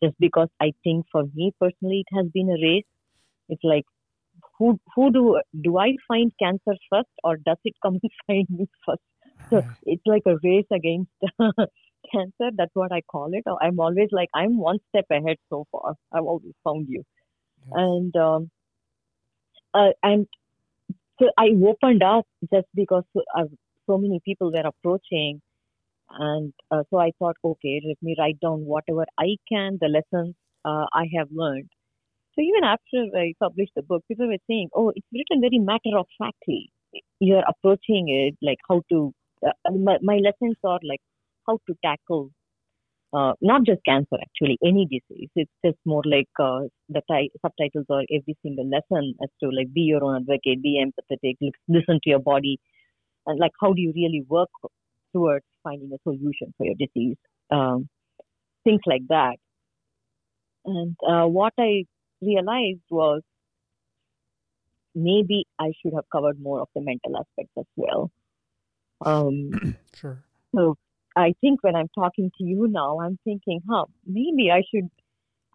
[0.04, 2.86] just because I think for me personally it has been a race.
[3.50, 3.86] It's like,
[4.58, 8.68] who who do do I find cancer first, or does it come and find me
[8.86, 9.02] first?
[9.52, 11.12] So it's like a race against
[12.14, 12.50] cancer.
[12.56, 13.44] That's what I call it.
[13.62, 15.96] I'm always like I'm one step ahead so far.
[16.12, 17.04] I've always found you,
[17.66, 17.82] Yes.
[17.86, 18.52] and um,
[19.74, 20.28] uh, and
[21.20, 23.04] so I opened up just because
[23.38, 23.46] uh,
[23.88, 25.42] so many people were approaching,
[26.12, 30.36] and uh, so I thought, okay, let me write down whatever I can, the lessons
[30.66, 31.70] uh, I have learned.
[32.36, 35.98] So even after I published the book, people were saying, oh, it's written very matter
[35.98, 36.72] of factly.
[37.20, 39.14] You're approaching it like how to.
[39.46, 41.02] Uh, my, my lessons are like
[41.48, 42.32] how to tackle
[43.14, 45.30] uh, not just cancer actually any disease.
[45.36, 49.74] It's just more like uh, the ti- subtitles are every single lesson as to like
[49.74, 51.36] be your own advocate be empathetic
[51.68, 52.60] listen to your body.
[53.26, 54.50] And like how do you really work
[55.14, 57.18] towards finding a solution for your disease?
[57.52, 57.90] Um,
[58.64, 59.38] things like that.
[60.66, 61.86] And uh, what i
[62.22, 63.22] realized was
[64.94, 68.12] maybe i should have covered more of the mental aspects as well.
[69.02, 70.24] Um, Sure.
[70.56, 70.78] so
[71.16, 74.90] I think when I'm talking to you now, I'm thinking, huh, maybe I should,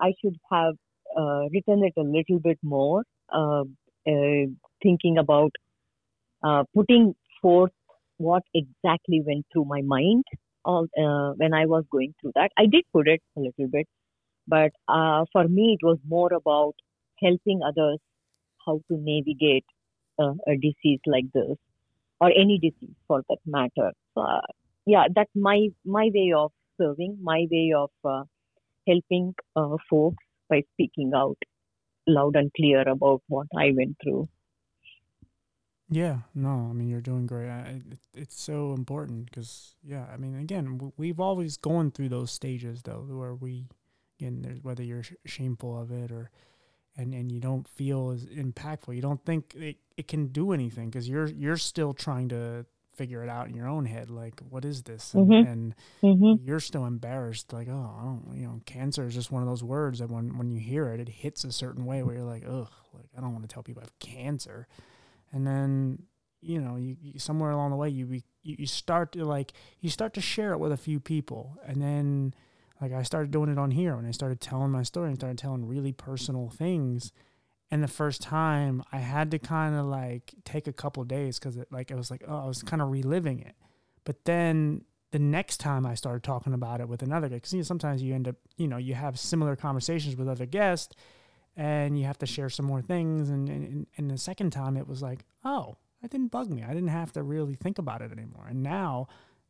[0.01, 0.75] I should have
[1.17, 3.63] uh, written it a little bit more, uh,
[4.07, 4.47] uh,
[4.83, 5.53] thinking about
[6.43, 7.73] uh, putting forth
[8.19, 10.25] what exactly went through my mind
[10.65, 12.51] all, uh, when I was going through that.
[12.59, 13.87] I did put it a little bit,
[14.47, 16.75] but uh, for me, it was more about
[17.23, 17.99] helping others
[18.67, 19.65] how to navigate
[20.19, 21.57] a disease like this
[22.21, 23.91] or any disease for that matter.
[24.15, 24.25] So,
[24.87, 28.25] yeah, that's my my way of serving, my way of uh,
[28.87, 31.39] helping uh, folks by speaking out
[32.07, 34.29] loud and clear about what I went through.
[35.91, 37.49] Yeah, no, I mean you're doing great.
[37.49, 42.31] I, it, it's so important because yeah, I mean again, we've always gone through those
[42.31, 43.69] stages though, where we,
[44.19, 46.31] again, whether you're sh- shameful of it or,
[46.97, 48.95] and and you don't feel as impactful.
[48.95, 53.23] You don't think it, it can do anything because you're you're still trying to figure
[53.23, 54.11] it out in your own head.
[54.11, 55.15] Like, what is this?
[55.15, 55.47] And, Mhm.
[55.47, 56.45] and Mm-hmm.
[56.47, 57.53] you're still embarrassed.
[57.53, 60.37] Like, oh, I don't, you know, cancer is just one of those words that when
[60.39, 63.21] when you hear it, it hits a certain way where you're like, ugh, like I
[63.21, 64.67] don't want to tell people I have cancer.
[65.33, 66.05] And then
[66.41, 69.53] you know, you, you somewhere along the way, you, be, you you start to like
[69.81, 72.35] you start to share it with a few people, and then
[72.83, 75.39] like I started doing it on here when I started telling my story and started
[75.39, 77.13] telling really personal things.
[77.75, 81.57] And the first time I had to kind of like take a couple days because
[81.57, 83.57] it like it was like oh I was kind of reliving it,
[84.05, 87.59] but then the next time I started talking about it with another guy, because you
[87.59, 90.95] know, sometimes you end up, you know, you have similar conversations with other guests,
[91.57, 93.29] and you have to share some more things.
[93.29, 96.63] And and, and the second time, it was like, oh, that didn't bug me.
[96.63, 98.47] I didn't have to really think about it anymore.
[98.49, 99.09] And now,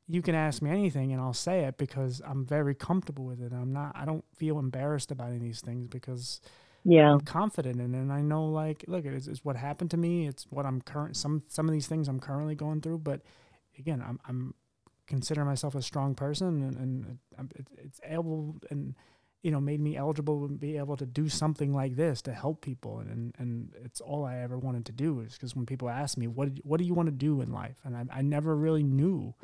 [0.09, 3.53] you can ask me anything, and I'll say it because I'm very comfortable with it.
[3.53, 3.93] I'm not.
[3.95, 6.41] I don't feel embarrassed about any of these things because
[6.85, 7.19] Yeah.
[7.25, 7.99] Confident in it.
[7.99, 10.27] And I know, like, look, it's, it's what happened to me.
[10.27, 11.17] It's what I'm current.
[11.17, 13.23] Some some of these things I'm currently going through, but
[13.79, 14.55] again, I'm I'm
[15.07, 18.95] consider myself a strong person, and, and I'm- it's, able and
[19.43, 22.61] you know made me eligible to be able to do something like this to help
[22.63, 25.21] people, and and it's all I ever wanted to do.
[25.21, 27.79] Is because when people ask me what what do you want to do in life,
[27.85, 29.35] and I, I never really knew.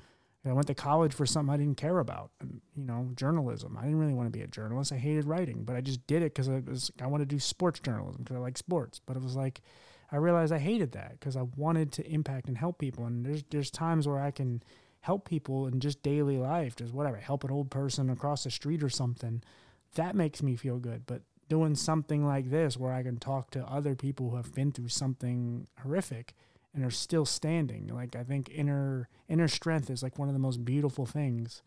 [0.44, 3.76] I went to college for something I didn't care about, um, you know, journalism.
[3.79, 4.92] I didn't really want to be a journalist.
[4.92, 7.38] I hated writing, but I just did it because I was I want to do
[7.38, 9.00] sports journalism because I like sports.
[9.05, 9.61] But it was like
[10.11, 13.05] I realized I hated that because I wanted to impact and help people.
[13.05, 14.62] And there's there's times where I can
[15.00, 18.83] help people in just daily life, just whatever, help an old person across the street
[18.83, 19.42] or something.
[19.94, 21.05] That makes me feel good.
[21.07, 24.72] But doing something like this where I can talk to other people who have been
[24.72, 26.35] through something horrific
[26.74, 27.88] and are still standing.
[27.88, 31.62] Like I think inner inner strength is like one of the most beautiful things.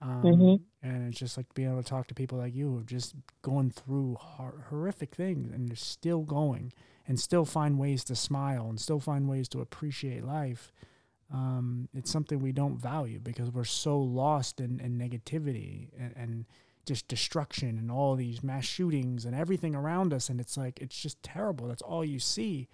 [0.00, 0.60] Um, Mhm.
[0.82, 3.16] And it's just like being able to talk to people like you who have just
[3.42, 6.72] going through hor- horrific things and they're still going
[7.08, 10.72] and still find ways to smile and still find ways to appreciate life.
[11.32, 16.44] Um, it's something we don't value because we're so lost in, in negativity and, and
[16.86, 20.28] just destruction and all these mass shootings and everything around us.
[20.30, 21.66] And it's like, it's just terrible.
[21.66, 22.68] That's all you see.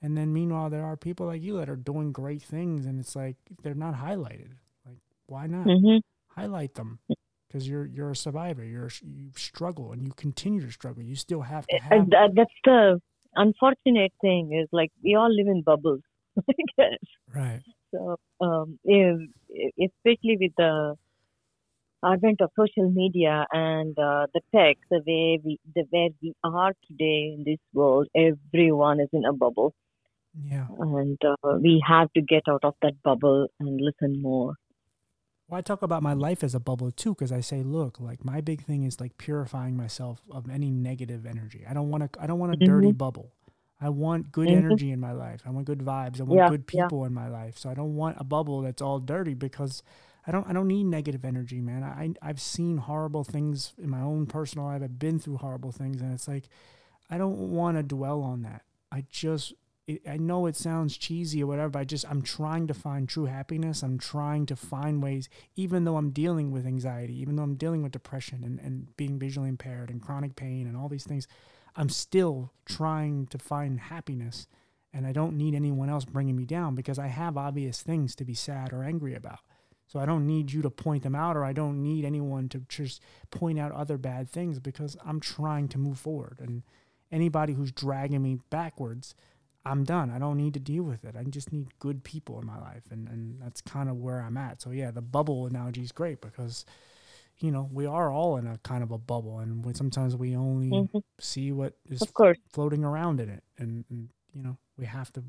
[0.00, 3.16] And then meanwhile, there are people like you that are doing great things, and it's
[3.16, 4.52] like they're not highlighted.
[4.86, 5.98] Like, why not Mm-hmm.
[6.28, 7.00] highlight them?
[7.48, 8.64] Because you're you're a survivor.
[8.64, 11.02] You're you struggle and you continue to struggle.
[11.02, 11.92] You still have to have.
[11.92, 13.00] And that, that's the
[13.34, 16.02] unfortunate thing is like we all live in bubbles,
[16.38, 16.98] I guess.
[17.34, 17.62] right.
[17.94, 19.30] So, um, if,
[19.80, 20.96] especially with the
[22.04, 26.72] advent of social media and uh, the tech, the way we, the where we are
[26.88, 29.74] today in this world, everyone is in a bubble,
[30.34, 30.66] Yeah.
[30.78, 34.54] and uh, we have to get out of that bubble and listen more.
[35.48, 38.24] Well, I talk about my life as a bubble too, because I say, look, like
[38.24, 41.64] my big thing is like purifying myself of any negative energy.
[41.68, 42.22] I don't want to.
[42.22, 42.98] I don't want a dirty Mhm.
[42.98, 43.32] bubble.
[43.80, 44.54] I want good Mhm.
[44.58, 45.42] energy in my life.
[45.46, 46.20] I want good vibes.
[46.20, 46.82] I want Yeah, good yeah.
[46.82, 47.56] people in my life.
[47.56, 49.82] So I don't want a bubble that's all dirty because
[50.26, 50.46] I don't.
[50.46, 51.82] I don't need negative energy, man.
[51.82, 54.82] I I've seen horrible things in my own personal life.
[54.82, 56.48] I've been through horrible things, and it's like
[57.10, 58.62] I don't want to dwell on that.
[58.92, 59.54] I just.
[59.88, 63.08] It, I know it sounds cheesy or whatever, but I just I'm trying to find
[63.08, 63.82] true happiness.
[63.82, 67.82] I'm trying to find ways even though I'm dealing with anxiety, even though I'm dealing
[67.82, 71.26] with depression and, and being visually impaired and chronic pain and all these things,
[71.74, 74.46] I'm still trying to find happiness.
[74.92, 78.24] And I don't need anyone else bringing me down because I have obvious things to
[78.24, 79.40] be sad or angry about.
[79.86, 82.58] So I don't need you to point them out or I don't need anyone to
[82.68, 86.40] just point out other bad things because I'm trying to move forward.
[86.40, 86.62] And
[87.10, 89.14] anybody who's dragging me backwards,
[89.64, 90.10] I'm done.
[90.10, 91.14] I don't need to deal with it.
[91.16, 94.36] I just need good people in my life, and and that's kind of where I'm
[94.36, 94.62] at.
[94.62, 96.64] So yeah, the bubble analogy is great because,
[97.38, 100.36] you know, we are all in a kind of a bubble, and we, sometimes we
[100.36, 101.02] only Mhm.
[101.20, 102.38] see what is Of course.
[102.52, 105.22] floating around in it, and, and you know we have to,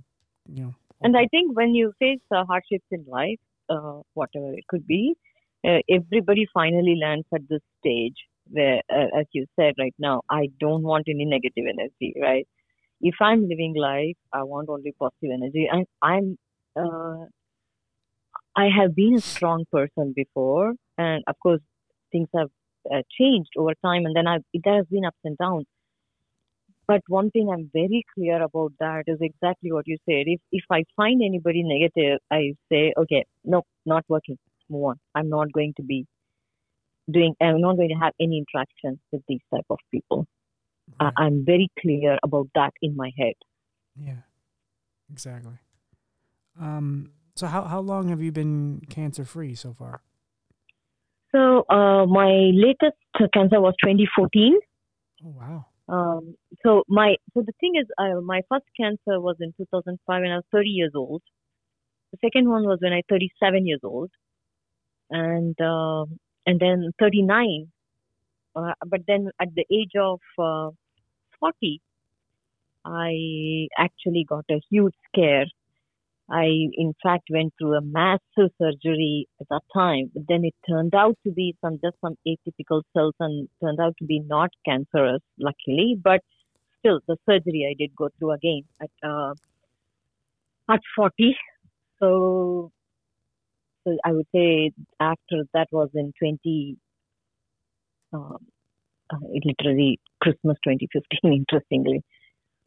[0.48, 0.76] you know.
[1.02, 5.16] And I think when you face uh, hardships in life, uh, whatever it could be,
[5.68, 8.16] uh, everybody finally lands at this stage
[8.52, 12.48] where, uh, as you said right now, I don't want any negative energy, right?
[13.02, 15.68] If I'm living life, I want only positive energy.
[15.72, 16.38] And I'm,
[16.76, 17.26] uh,
[18.56, 21.62] I have been a strong person before, and of course,
[22.12, 22.50] things have
[22.92, 25.66] uh, changed over time, and then I've, there has been ups and downs.
[26.88, 30.24] But one thing I'm very clear about that is exactly what you said.
[30.26, 34.40] If if I find anybody negative, I say, okay, no, not working.
[34.70, 35.00] Move on.
[35.14, 36.08] I'm not going to be
[37.10, 37.36] doing.
[37.40, 40.26] I'm not going to have any interaction with these type of people.
[41.00, 41.14] Right.
[41.18, 43.36] I, I'm very clear about that in my head.
[44.00, 44.24] yeah,
[45.12, 45.58] exactly.
[46.60, 47.12] Um.
[47.36, 50.02] So how how long have you been cancer free so far?
[51.32, 52.98] So uh, my latest
[53.34, 54.58] cancer was 2014.
[55.24, 55.66] Oh wow.
[55.88, 60.32] Um, so my so the thing is, uh, my first cancer was in 2005, when
[60.32, 61.22] I was 30 years old.
[62.12, 64.12] The second one was when I 37 years old,
[65.10, 66.06] and uh,
[66.46, 67.72] and then 39.
[68.54, 70.72] But then at the age of uh,
[71.40, 71.82] 40,
[72.86, 75.46] I actually got a huge scare.
[76.32, 80.94] I, in fact, went through a massive surgery at that time, but then it turned
[80.94, 85.22] out to be some just some atypical cells and turned out to be not cancerous,
[85.40, 85.98] luckily.
[86.02, 86.22] But
[86.80, 89.34] still, the surgery I did go through again at uh,
[90.70, 91.36] at 40.
[92.00, 92.72] So,
[93.84, 96.89] so I would say after that was in 20, um, uh,
[99.44, 102.04] literally Christmas 2015, interestingly.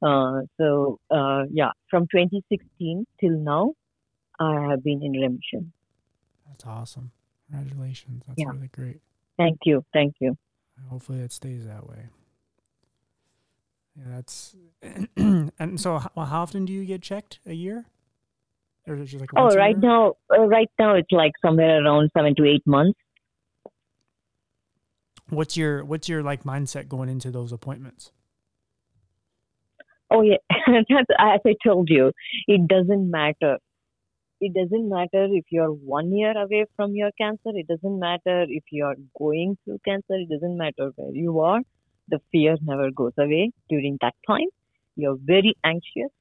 [0.04, 3.72] Uh, so uh, yeah, from 2016 till now,
[4.40, 5.72] I have been in remission.
[6.48, 7.12] That's awesome.
[7.50, 8.24] Congratulations.
[8.26, 8.50] That's Yeah.
[8.52, 9.00] really great.
[9.36, 10.36] Thank you, thank you.
[10.88, 12.08] Hopefully it stays that way.
[13.96, 14.56] Yeah, that's
[15.16, 17.86] and so how, how often do you get checked a year?
[18.86, 22.10] Or is it just like Oh, right now, uh, right now it's like somewhere around
[22.16, 22.98] seven to eight months.
[25.32, 28.12] What's your what's your like mindset going into those appointments?
[30.10, 32.12] Oh yeah, That's, as I told you,
[32.46, 33.56] it doesn't matter.
[34.42, 37.50] It doesn't matter if you're one year away from your cancer.
[37.54, 40.16] It doesn't matter if you're going through cancer.
[40.16, 41.60] It doesn't matter where you are.
[42.08, 44.48] The fear never goes away during that time.
[44.96, 46.12] You're very anxious.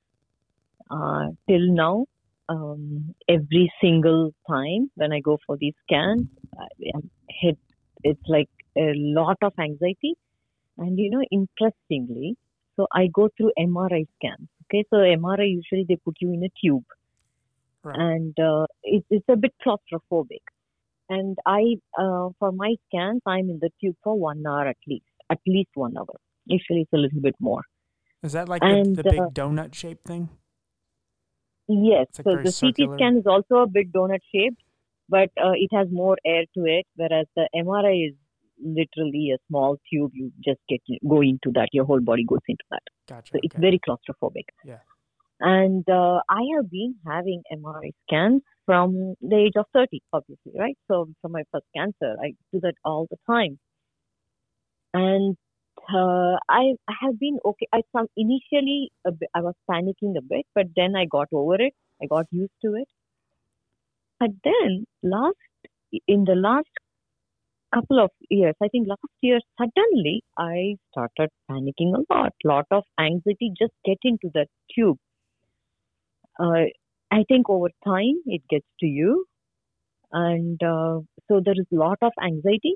[0.89, 2.05] Uh, till now,
[2.47, 7.57] um, every single time when I go for these scans, I am hit.
[8.03, 10.15] It's like a lot of anxiety.
[10.77, 12.37] And you know, interestingly,
[12.75, 14.47] so I go through MRI scans.
[14.65, 16.85] Okay, so MRI usually they put you in a tube,
[17.83, 17.95] Right.
[17.97, 20.41] and uh, it, it's a bit claustrophobic.
[21.09, 25.05] And I, uh, for my scans, I'm in the tube for one hour at least,
[25.29, 26.15] at least one hour.
[26.45, 27.63] Usually it's a little bit more.
[28.23, 30.29] Is that like the, and, the big uh, donut shaped thing?
[31.67, 32.95] Yes, like so the circular.
[32.95, 34.61] CT scan is also a bit donut shaped,
[35.09, 38.15] but uh, it has more air to it, whereas the MRI is
[38.63, 40.11] literally a small tube.
[40.13, 41.69] You just get go into that.
[41.71, 42.83] Your whole body goes into that.
[43.07, 43.31] Gotcha.
[43.33, 43.61] So it's okay.
[43.61, 44.45] very claustrophobic.
[44.63, 44.79] Yeah.
[45.39, 50.77] And uh, I have been having MRI scans from the age of 30, obviously, right?
[50.87, 53.57] So from my first cancer, I do that all the time.
[54.93, 55.35] And
[55.89, 57.67] uh, I, I have been okay.
[57.73, 61.55] I some initially a bit, I was panicking a bit, but then I got over
[61.55, 61.73] it.
[62.01, 62.87] I got used to it.
[64.19, 65.37] But then last
[66.07, 66.69] in the last
[67.73, 72.83] couple of years, I think last year, suddenly I started panicking a lot, lot of
[72.99, 74.97] anxiety just getting to that tube.
[76.39, 76.65] Uh,
[77.11, 79.25] I think over time it gets to you,
[80.11, 82.75] and uh, so there is a lot of anxiety.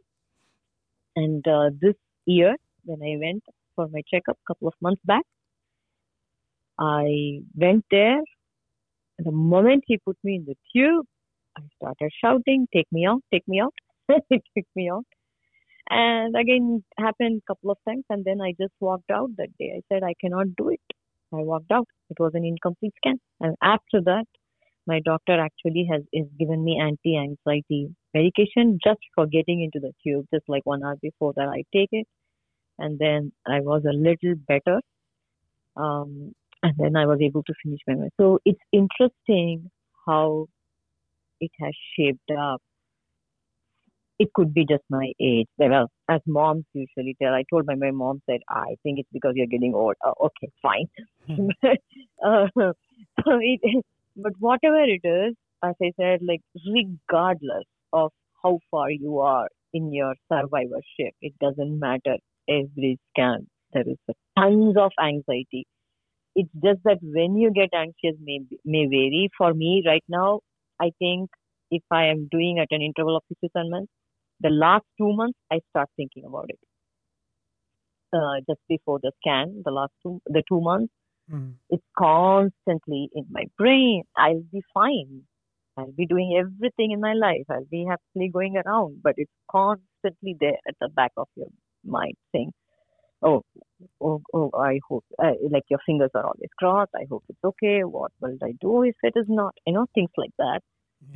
[1.15, 3.43] And uh, this year, when I went
[3.75, 5.23] for my checkup a couple of months back,
[6.79, 8.21] I went there.
[9.19, 11.05] The moment he put me in the tube,
[11.57, 13.21] I started shouting, "Take me out!
[13.31, 13.73] Take me out!"
[14.29, 15.05] he kicked me out.
[15.89, 18.05] And again, it happened a couple of times.
[18.09, 19.73] And then I just walked out that day.
[19.77, 20.81] I said, I cannot do it.
[21.33, 21.87] I walked out.
[22.09, 23.19] It was an incomplete scan.
[23.39, 24.25] And after that,
[24.87, 30.27] my doctor actually has is given me anti-anxiety medication just for getting into the tube.
[30.33, 32.07] Just like one hour before that, I take it,
[32.77, 34.81] and then I was a little better.
[35.75, 36.33] Um,
[36.63, 38.09] and then I was able to finish my.
[38.19, 39.69] So it's interesting
[40.05, 40.47] how
[41.41, 42.61] it has shaped up
[44.17, 45.47] it could be just my age.
[45.57, 49.33] Well, as moms usually tell, I told my, my mom said, I think it's because
[49.35, 49.95] you're getting old.
[50.05, 50.87] Uh, okay, fine.
[51.27, 51.49] Hmm.
[52.25, 53.85] uh, so it,
[54.15, 58.11] but whatever it is, as I said, like regardless of
[58.43, 62.17] how far you are in your survivorship, it doesn't matter.
[62.47, 65.65] Every scan, there is a tons of anxiety.
[66.35, 69.29] It's just that when you get anxious may may vary.
[69.37, 70.41] For me, right now,
[70.79, 71.29] I think
[71.71, 73.91] if I am doing at an interval of six to seven months,
[74.41, 76.59] the last two months I start thinking about it.
[78.13, 80.93] Uh, just before the scan, the last two, the two months,
[81.29, 81.55] Mhm.
[81.69, 84.03] it's constantly in my brain.
[84.17, 85.27] I'll be fine.
[85.77, 87.45] I'll be doing everything in my life.
[87.49, 91.47] I'll be happily going around, but it's constantly there at the back of your
[91.83, 92.53] mind saying,
[93.21, 93.43] "Oh,
[94.01, 96.95] oh, oh I hope." Uh, like your fingers are always crossed.
[96.95, 97.83] I hope it's okay.
[97.83, 99.55] What will I do if it is not?
[99.65, 100.61] You know, things like that.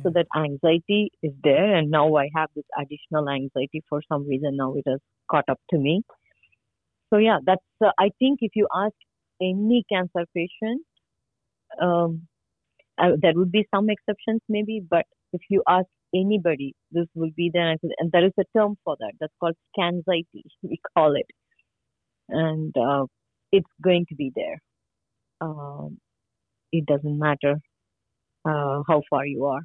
[0.02, 4.56] So that anxiety is there, and now I have this additional anxiety for some reason.
[4.56, 6.02] Now it has caught up to me.
[7.12, 7.62] So yeah, that's.
[7.84, 8.94] Uh, I think if you ask
[9.40, 10.82] any cancer patient,
[11.80, 12.26] um,
[12.98, 17.50] uh, there would be some exceptions maybe, but if you ask anybody, this will be
[17.52, 17.88] the answer.
[17.98, 19.12] And there is a term for that.
[19.20, 20.44] That's called scanxiety.
[20.62, 21.26] We call it,
[22.28, 23.06] and uh,
[23.52, 24.60] it's going to be there.
[25.40, 25.98] Um,
[26.72, 27.56] it doesn't matter
[28.44, 29.62] uh, how far you are.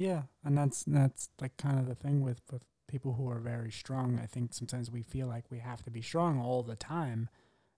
[0.00, 3.70] Yeah, and that's that's like kind of the thing with with people who are very
[3.70, 4.18] strong.
[4.18, 7.28] I think sometimes we feel like we have to be strong all the time,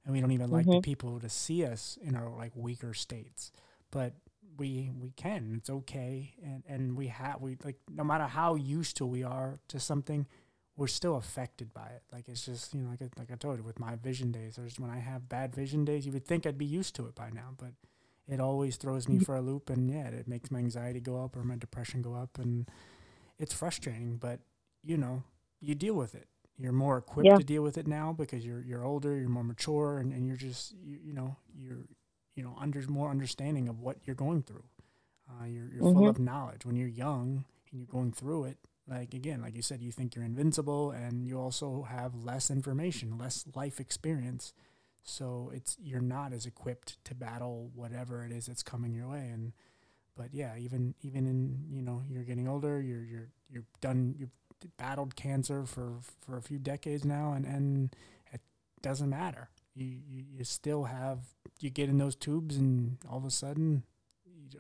[0.05, 0.55] and we don't even mm-hmm.
[0.55, 0.83] like the mm-hmm.
[0.83, 3.51] people to see us in our like weaker states.
[3.91, 4.15] But
[4.57, 5.55] we we can.
[5.59, 9.59] It's okay, and and we have we like no matter how used to we are
[9.67, 10.29] to something,
[10.77, 12.03] we're still affected by it.
[12.13, 14.55] Like it's just you know like I, like I told you with my vision days.
[14.55, 17.17] There's when I have bad vision days, you would think I'd be used to it
[17.17, 17.73] by now, but
[18.29, 21.37] it always throws me for a loop, and yeah, it makes my anxiety go up
[21.37, 22.69] or my depression go up, and
[23.39, 24.17] it's frustrating.
[24.17, 24.41] But
[24.85, 25.25] you know,
[25.61, 26.29] you deal with it.
[26.57, 27.37] You're more equipped yeah.
[27.37, 30.37] to deal with it now because you're you're older, you're more mature, and, and you're
[30.37, 31.87] just you, you know you're
[32.37, 34.65] you know under more understanding of what you're going through.
[35.29, 35.99] Uh, you're you're mm-hmm.
[35.99, 38.59] full of knowledge when you're young and you're going through it.
[38.87, 43.19] Like again, like you said, you think you're invincible, and you also have less information,
[43.19, 44.53] less life experience.
[45.03, 49.29] So it's you're not as equipped to battle whatever it is that's coming your way.
[49.33, 49.53] And
[50.17, 54.15] but yeah, even even in you know you're getting older, you're you're you're done.
[54.17, 54.31] You've
[54.77, 57.97] battled cancer for for a few decades now, and and
[58.33, 58.41] it
[58.81, 61.19] doesn't matter you, you, you still have
[61.61, 63.85] you get in those tubes and all of a sudden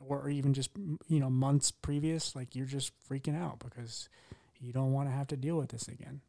[0.07, 0.71] or even just
[1.09, 4.09] you know months previous like you're just freaking out because
[4.61, 6.21] you don't want to have to deal with this again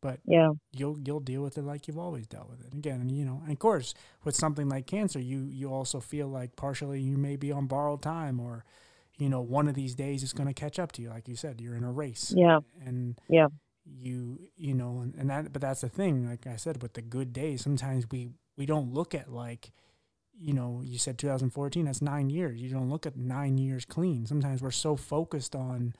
[0.00, 0.50] but yeah.
[0.72, 2.72] you'll you'll deal with it like you've always dealt with it.
[2.72, 3.94] Again you know and of course
[4.24, 8.02] with something like cancer you you also feel like partially you may be on borrowed
[8.02, 8.64] time or
[9.18, 11.10] you know one of these days it's going to catch up to you.
[11.10, 12.32] Like you said you're in a race.
[12.36, 12.60] Yeah.
[12.84, 13.48] And yeah.
[13.84, 17.02] you you know and, and that but that's the thing like i said with the
[17.02, 19.70] good days sometimes we we don't look at like
[20.38, 22.60] you know you said 2014 that's nine years.
[22.60, 24.26] You don't look at nine years clean.
[24.26, 25.94] Sometimes we're so focused on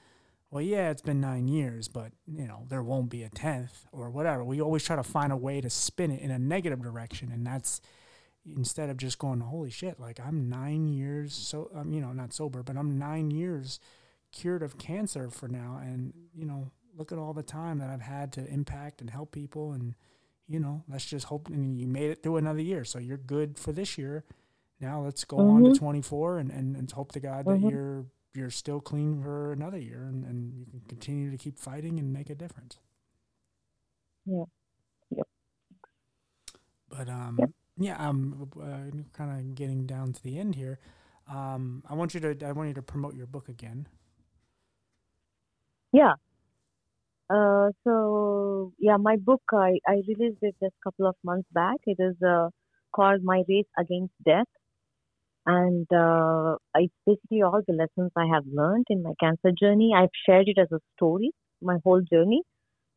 [0.51, 4.09] well yeah it's been nine years but you know there won't be a tenth or
[4.09, 7.31] whatever we always try to find a way to spin it in a negative direction
[7.31, 7.81] and that's
[8.55, 12.33] instead of just going holy shit like i'm nine years so um, you know not
[12.33, 13.79] sober but i'm nine years
[14.31, 18.01] cured of cancer for now and you know look at all the time that I've
[18.01, 19.71] had to impact and help people.
[19.71, 19.95] And,
[20.47, 21.47] you know, let's just hope.
[21.47, 22.83] And you made it through another year.
[22.83, 24.25] So you're good for this year.
[24.79, 25.49] Now let's go mm-hmm.
[25.49, 25.85] on to mm-hmm.
[25.85, 27.63] 24 and, and, and hope to God mm-hmm.
[27.63, 28.05] that you're
[28.37, 32.13] you're still clean for another year and, and you can continue to keep fighting and
[32.13, 32.77] make a difference.
[34.25, 34.43] Yeah.
[35.09, 35.27] Yep.
[36.89, 37.49] But um, yep.
[37.77, 40.79] yeah, I'm uh, kind of getting down to the end here.
[41.29, 43.87] Um, I want you to I want you to promote your book again.
[45.91, 46.13] Yeah,
[47.29, 51.77] uh, so yeah, my book I, I released it just a couple of months back.
[51.85, 52.49] It is uh,
[52.93, 54.47] called My Race Against Death,
[55.47, 59.93] and uh, it's basically all the lessons I have learned in my cancer journey.
[59.97, 61.31] I've shared it as a story,
[61.61, 62.43] my whole journey,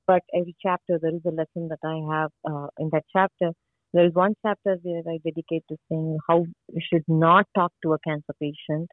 [0.06, 3.52] but every chapter there is a lesson that I have uh, in that chapter.
[3.94, 7.94] There is one chapter where I dedicate to saying how you should not talk to
[7.94, 8.90] a cancer patient,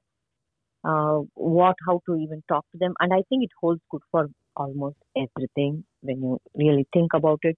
[0.84, 4.28] uh, what how to even talk to them, and I think it holds good for
[4.56, 7.56] almost everything when you really think about it.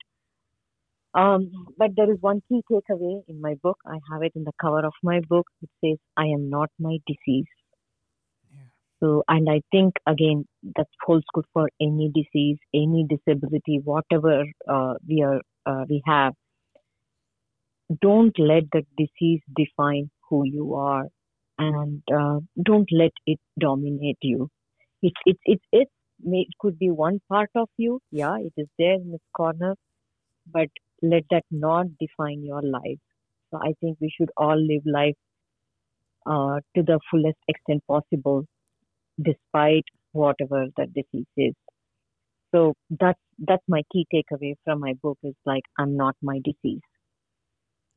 [1.14, 3.78] Um, but there is one key takeaway in my book.
[3.86, 5.48] I have it in the cover of my book.
[5.62, 7.48] It says, I am not my disease.
[8.54, 8.68] Yeah.
[9.00, 10.46] So, and I think again,
[10.76, 16.34] that holds good for any disease, any disability, whatever uh, we are, uh, we have.
[18.02, 21.08] Don't let the disease define who you are,
[21.58, 24.48] and uh, don't let it dominate you.
[25.02, 25.92] It's it's it's it's
[26.22, 28.00] may, it could be one part of you.
[28.12, 29.76] Yeah, it is there in this corner,
[30.52, 30.70] but
[31.02, 33.00] let that not define your life.
[33.52, 35.16] So I think we should all live life
[36.26, 38.46] uh, to the fullest extent possible,
[39.22, 41.54] despite whatever the disease is.
[42.54, 46.82] So that's that's my key takeaway from my book is like I'm not my disease.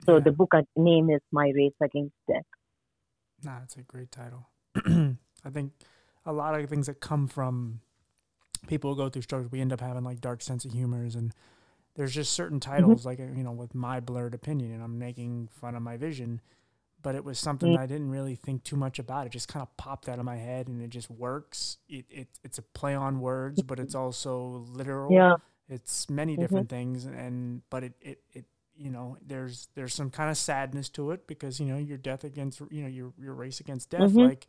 [0.05, 0.25] So yeah.
[0.25, 2.43] the book name is My Race Against Death.
[3.45, 4.49] Nah, it's a great title.
[4.77, 5.73] I think
[6.27, 7.81] a lot of things that come from
[8.67, 11.33] people who go through struggles, we end up having like dark sense of humors and
[11.95, 12.73] there's just certain mm-hmm.
[12.73, 13.09] titles mm-hmm.
[13.09, 16.41] like you know with my blurred opinion and I'm making fun of my vision,
[17.03, 17.83] but it was something mm-hmm.
[17.83, 19.27] I didn't really think too much about.
[19.27, 21.79] It just kind of popped out of my head and it just works.
[21.89, 25.13] It, it it's a play on words, but it's also literal.
[25.13, 25.35] Yeah.
[25.69, 26.43] It's many mm-hmm.
[26.43, 28.45] different things and but it, it it
[28.77, 32.25] you know there's there's some kind of sadness to it because you know your death
[32.25, 34.21] against you know your your race against death mm-hmm.
[34.21, 34.47] like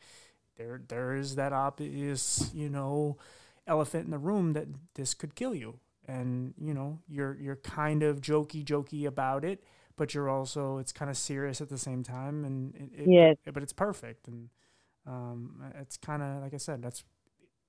[0.57, 3.17] there there is that obvious you know
[3.67, 8.03] elephant in the room that this could kill you and you know you're you're kind
[8.03, 9.63] of jokey jokey about it
[9.95, 13.35] but you're also it's kind of serious at the same time and it, it yes.
[13.53, 14.49] but it's perfect and
[15.05, 17.03] um, it's kind of like i said that's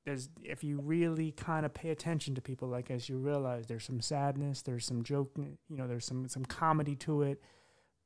[0.04, 3.84] there's if you really kind of pay attention to people like as you realize there's
[3.84, 7.40] some sadness there's some joke you know there's some some comedy to it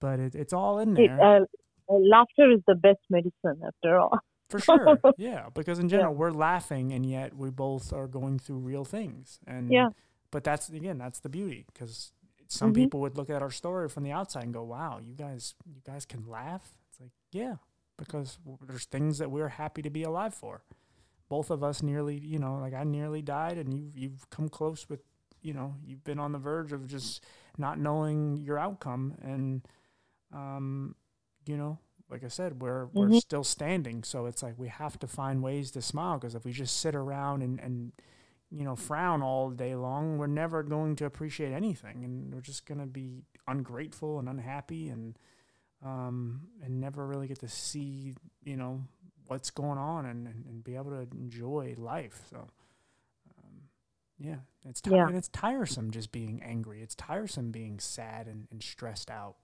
[0.01, 1.49] but it, it's all in there it,
[1.89, 4.18] uh, laughter is the best medicine after all
[4.49, 4.99] For sure.
[5.18, 5.49] yeah.
[5.55, 9.39] Because in general, we're laughing and yet we both are going through real things.
[9.47, 9.89] And Yeah.
[10.31, 12.12] But that's, again, that's the beauty because
[12.49, 12.74] some Mhm.
[12.76, 15.81] people would look at our story from the outside and go, wow, you guys, you
[15.85, 16.74] guys can laugh.
[16.91, 17.57] It's like, yeah,
[17.97, 20.62] because there's things that we're happy to be alive for.
[21.29, 24.89] Both of us nearly, you know, like I nearly died and you've, you've come close
[24.89, 25.01] with,
[25.43, 27.22] you know, you've been on the verge of just
[27.59, 29.14] not knowing your outcome.
[29.22, 29.62] And,
[30.33, 30.95] um,
[31.47, 31.79] you know,
[32.11, 33.20] like I said, we're we're Mhm.
[33.20, 34.03] still standing.
[34.05, 36.95] So it's like we have to find ways to smile because if we just sit
[36.95, 37.93] around and and
[38.51, 42.67] you know frown all day long, we're never going to appreciate anything, and we're just
[42.67, 45.19] gonna be ungrateful and unhappy and
[45.85, 48.83] um and never really get to see you know
[49.29, 52.21] what's going on and and, be able to enjoy life.
[52.31, 52.49] So.
[53.45, 53.69] um,
[54.19, 54.37] Yeah,
[54.67, 55.09] it's ti- Yeah.
[55.11, 56.83] it's tiresome just being angry.
[56.83, 59.37] It's tiresome being sad and, and stressed out.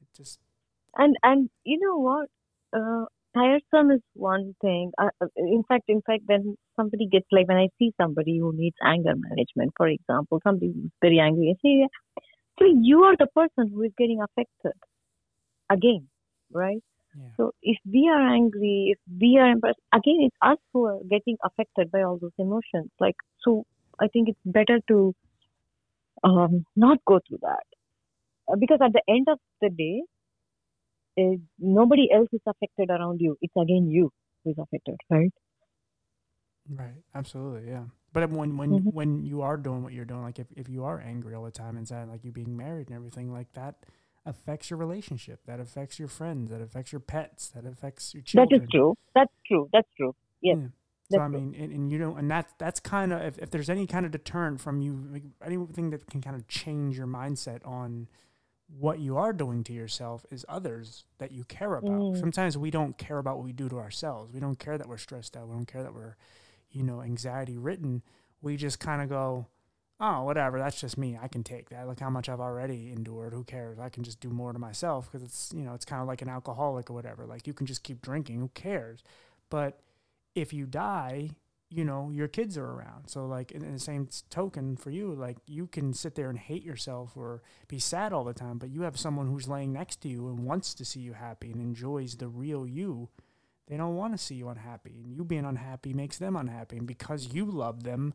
[0.00, 0.40] It just
[0.96, 2.28] and and you know what
[2.76, 7.48] uh, tiresome is one thing uh, uh, in fact in fact when somebody gets like
[7.48, 11.56] when i see somebody who needs anger management for example somebody who's very angry i
[11.66, 11.74] say
[12.60, 14.78] so you are the person who is getting affected
[15.76, 16.08] again
[16.62, 16.82] right
[17.18, 17.30] yeah.
[17.38, 21.36] so if we are angry if we are embarrassed again it's us who are getting
[21.50, 23.16] affected by all those emotions like
[23.46, 23.64] so
[24.00, 25.14] i think it's better to
[26.24, 27.66] um, not go through that
[28.52, 29.96] Uh, because at the end of the day
[31.16, 33.36] is nobody else is affected around you.
[33.42, 34.10] It's again you
[34.44, 35.32] who is affected, right?
[36.68, 36.94] Right.
[37.14, 37.70] Absolutely.
[37.70, 37.84] Yeah.
[38.12, 38.92] But when when Mhm.
[38.94, 41.50] when you are doing what you're doing, like if, if you are angry all the
[41.50, 43.84] time and sad, like you being married and everything, like that
[44.26, 45.40] affects your relationship.
[45.46, 46.50] That affects your friends.
[46.50, 47.48] That affects your pets.
[47.50, 48.60] That affects your children.
[48.60, 48.96] That is true.
[49.14, 49.68] That's true.
[49.72, 50.14] That's true.
[50.40, 50.58] Yes.
[50.60, 50.68] Yeah.
[51.10, 53.70] So I mean, and, and you know, and that's that's kind of if, if there's
[53.70, 57.66] any kind of deterrent from you, like anything that can kind of change your mindset
[57.66, 58.08] on
[58.78, 61.90] what you are doing to yourself is others that you care about.
[61.92, 62.20] Mm.
[62.20, 64.30] Sometimes we don't care about what we do to ourselves.
[64.34, 65.48] We don't care that we're stressed out.
[65.48, 66.16] We don't care that we're,
[66.70, 68.02] you know, anxiety written,
[68.42, 69.46] We just kind of go,
[70.00, 70.58] oh, whatever.
[70.58, 71.18] That's just me.
[71.20, 71.88] I can take that.
[71.88, 73.32] Look how much I've already endured.
[73.32, 73.78] Who cares?
[73.78, 76.22] I can just do more to myself because it's, you know, it's kind of like
[76.22, 77.26] an alcoholic or whatever.
[77.26, 78.38] Like you can just keep drinking.
[78.38, 79.02] Who cares?
[79.50, 79.80] But
[80.34, 81.30] if you die,
[81.70, 83.08] you know, your kids are around.
[83.08, 86.64] So like in, the same token for you, like you can sit there and hate
[86.64, 90.08] yourself or be sad all the time, but you have someone who's laying next to
[90.08, 93.08] you and wants to see you happy and enjoys the real you.
[93.68, 96.78] They don't want to see you unhappy, and you being unhappy makes them unhappy.
[96.78, 98.14] And because you love them,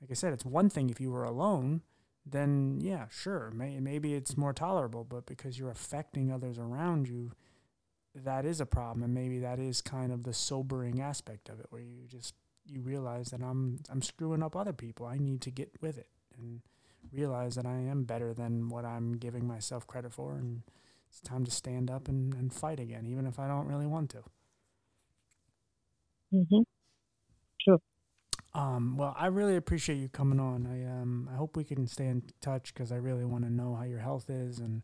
[0.00, 1.82] like I said, it's one thing if you were alone,
[2.26, 5.04] then yeah, sure, may, maybe it's more tolerable.
[5.04, 7.32] But because you're affecting others around you,
[8.14, 11.66] that is a problem, and maybe that is kind of the sobering aspect of it,
[11.70, 12.34] where you just
[12.66, 15.06] you realize that I'm I'm screwing up other people.
[15.06, 16.60] I need to get with it and
[17.12, 20.62] realize that I am better than what I'm giving myself credit for, and
[21.08, 24.10] it's time to stand up and, and fight again, even if I don't really want
[24.10, 24.24] to.
[26.32, 26.62] Hmm
[28.54, 30.66] Um, well, I really appreciate you coming on.
[30.66, 33.74] I um, I hope we can stay in touch because I really want to know
[33.74, 34.82] how your health is and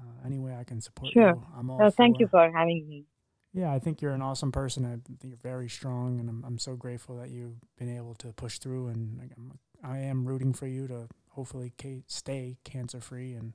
[0.00, 1.22] uh, any way I can support Sure.
[1.22, 1.46] you.
[1.56, 3.04] I'm all Uh, thank you for having me.
[3.52, 4.84] Yeah, I think you're an awesome person.
[4.84, 8.32] I think you're very strong, and I'm I'm so grateful that you've been able to
[8.32, 8.88] push through.
[8.88, 13.34] And I'm, I am rooting for you to hopefully ca- stay cancer free.
[13.34, 13.52] And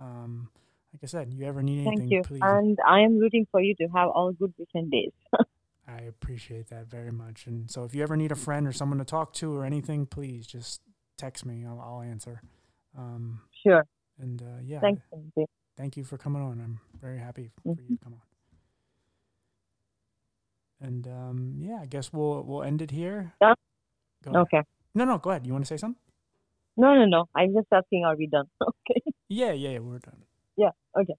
[0.00, 0.50] um,
[0.92, 2.22] like I said, you ever need anything, Thank you.
[2.22, 2.62] please.
[2.62, 5.12] And I am rooting for you to have all good weekend days.
[5.88, 7.46] I appreciate that very much.
[7.46, 10.04] And so, if you ever need a friend or someone to talk to or anything,
[10.06, 10.82] please just
[11.16, 11.64] text me.
[11.66, 12.42] I'll, I'll answer.
[12.96, 13.84] Um, sure.
[14.18, 15.46] and uh, yeah, Thanks, Sanjay.
[15.76, 16.60] thank you for coming on.
[16.60, 17.82] I'm very happy for Mm-hmm.
[17.92, 18.20] you to come on.
[20.80, 23.32] And um, yeah, I guess we'll we'll end it here.
[23.42, 23.56] Ahead.
[24.28, 24.62] Okay.
[24.94, 25.46] No, no, go ahead.
[25.46, 26.00] You want to say something?
[26.76, 27.28] No, no, no.
[27.34, 28.46] I'm just asking, are we done?
[28.62, 29.00] Okay.
[29.28, 30.22] Yeah, yeah, yeah we're done.
[30.56, 30.70] Yeah.
[30.98, 31.14] Okay.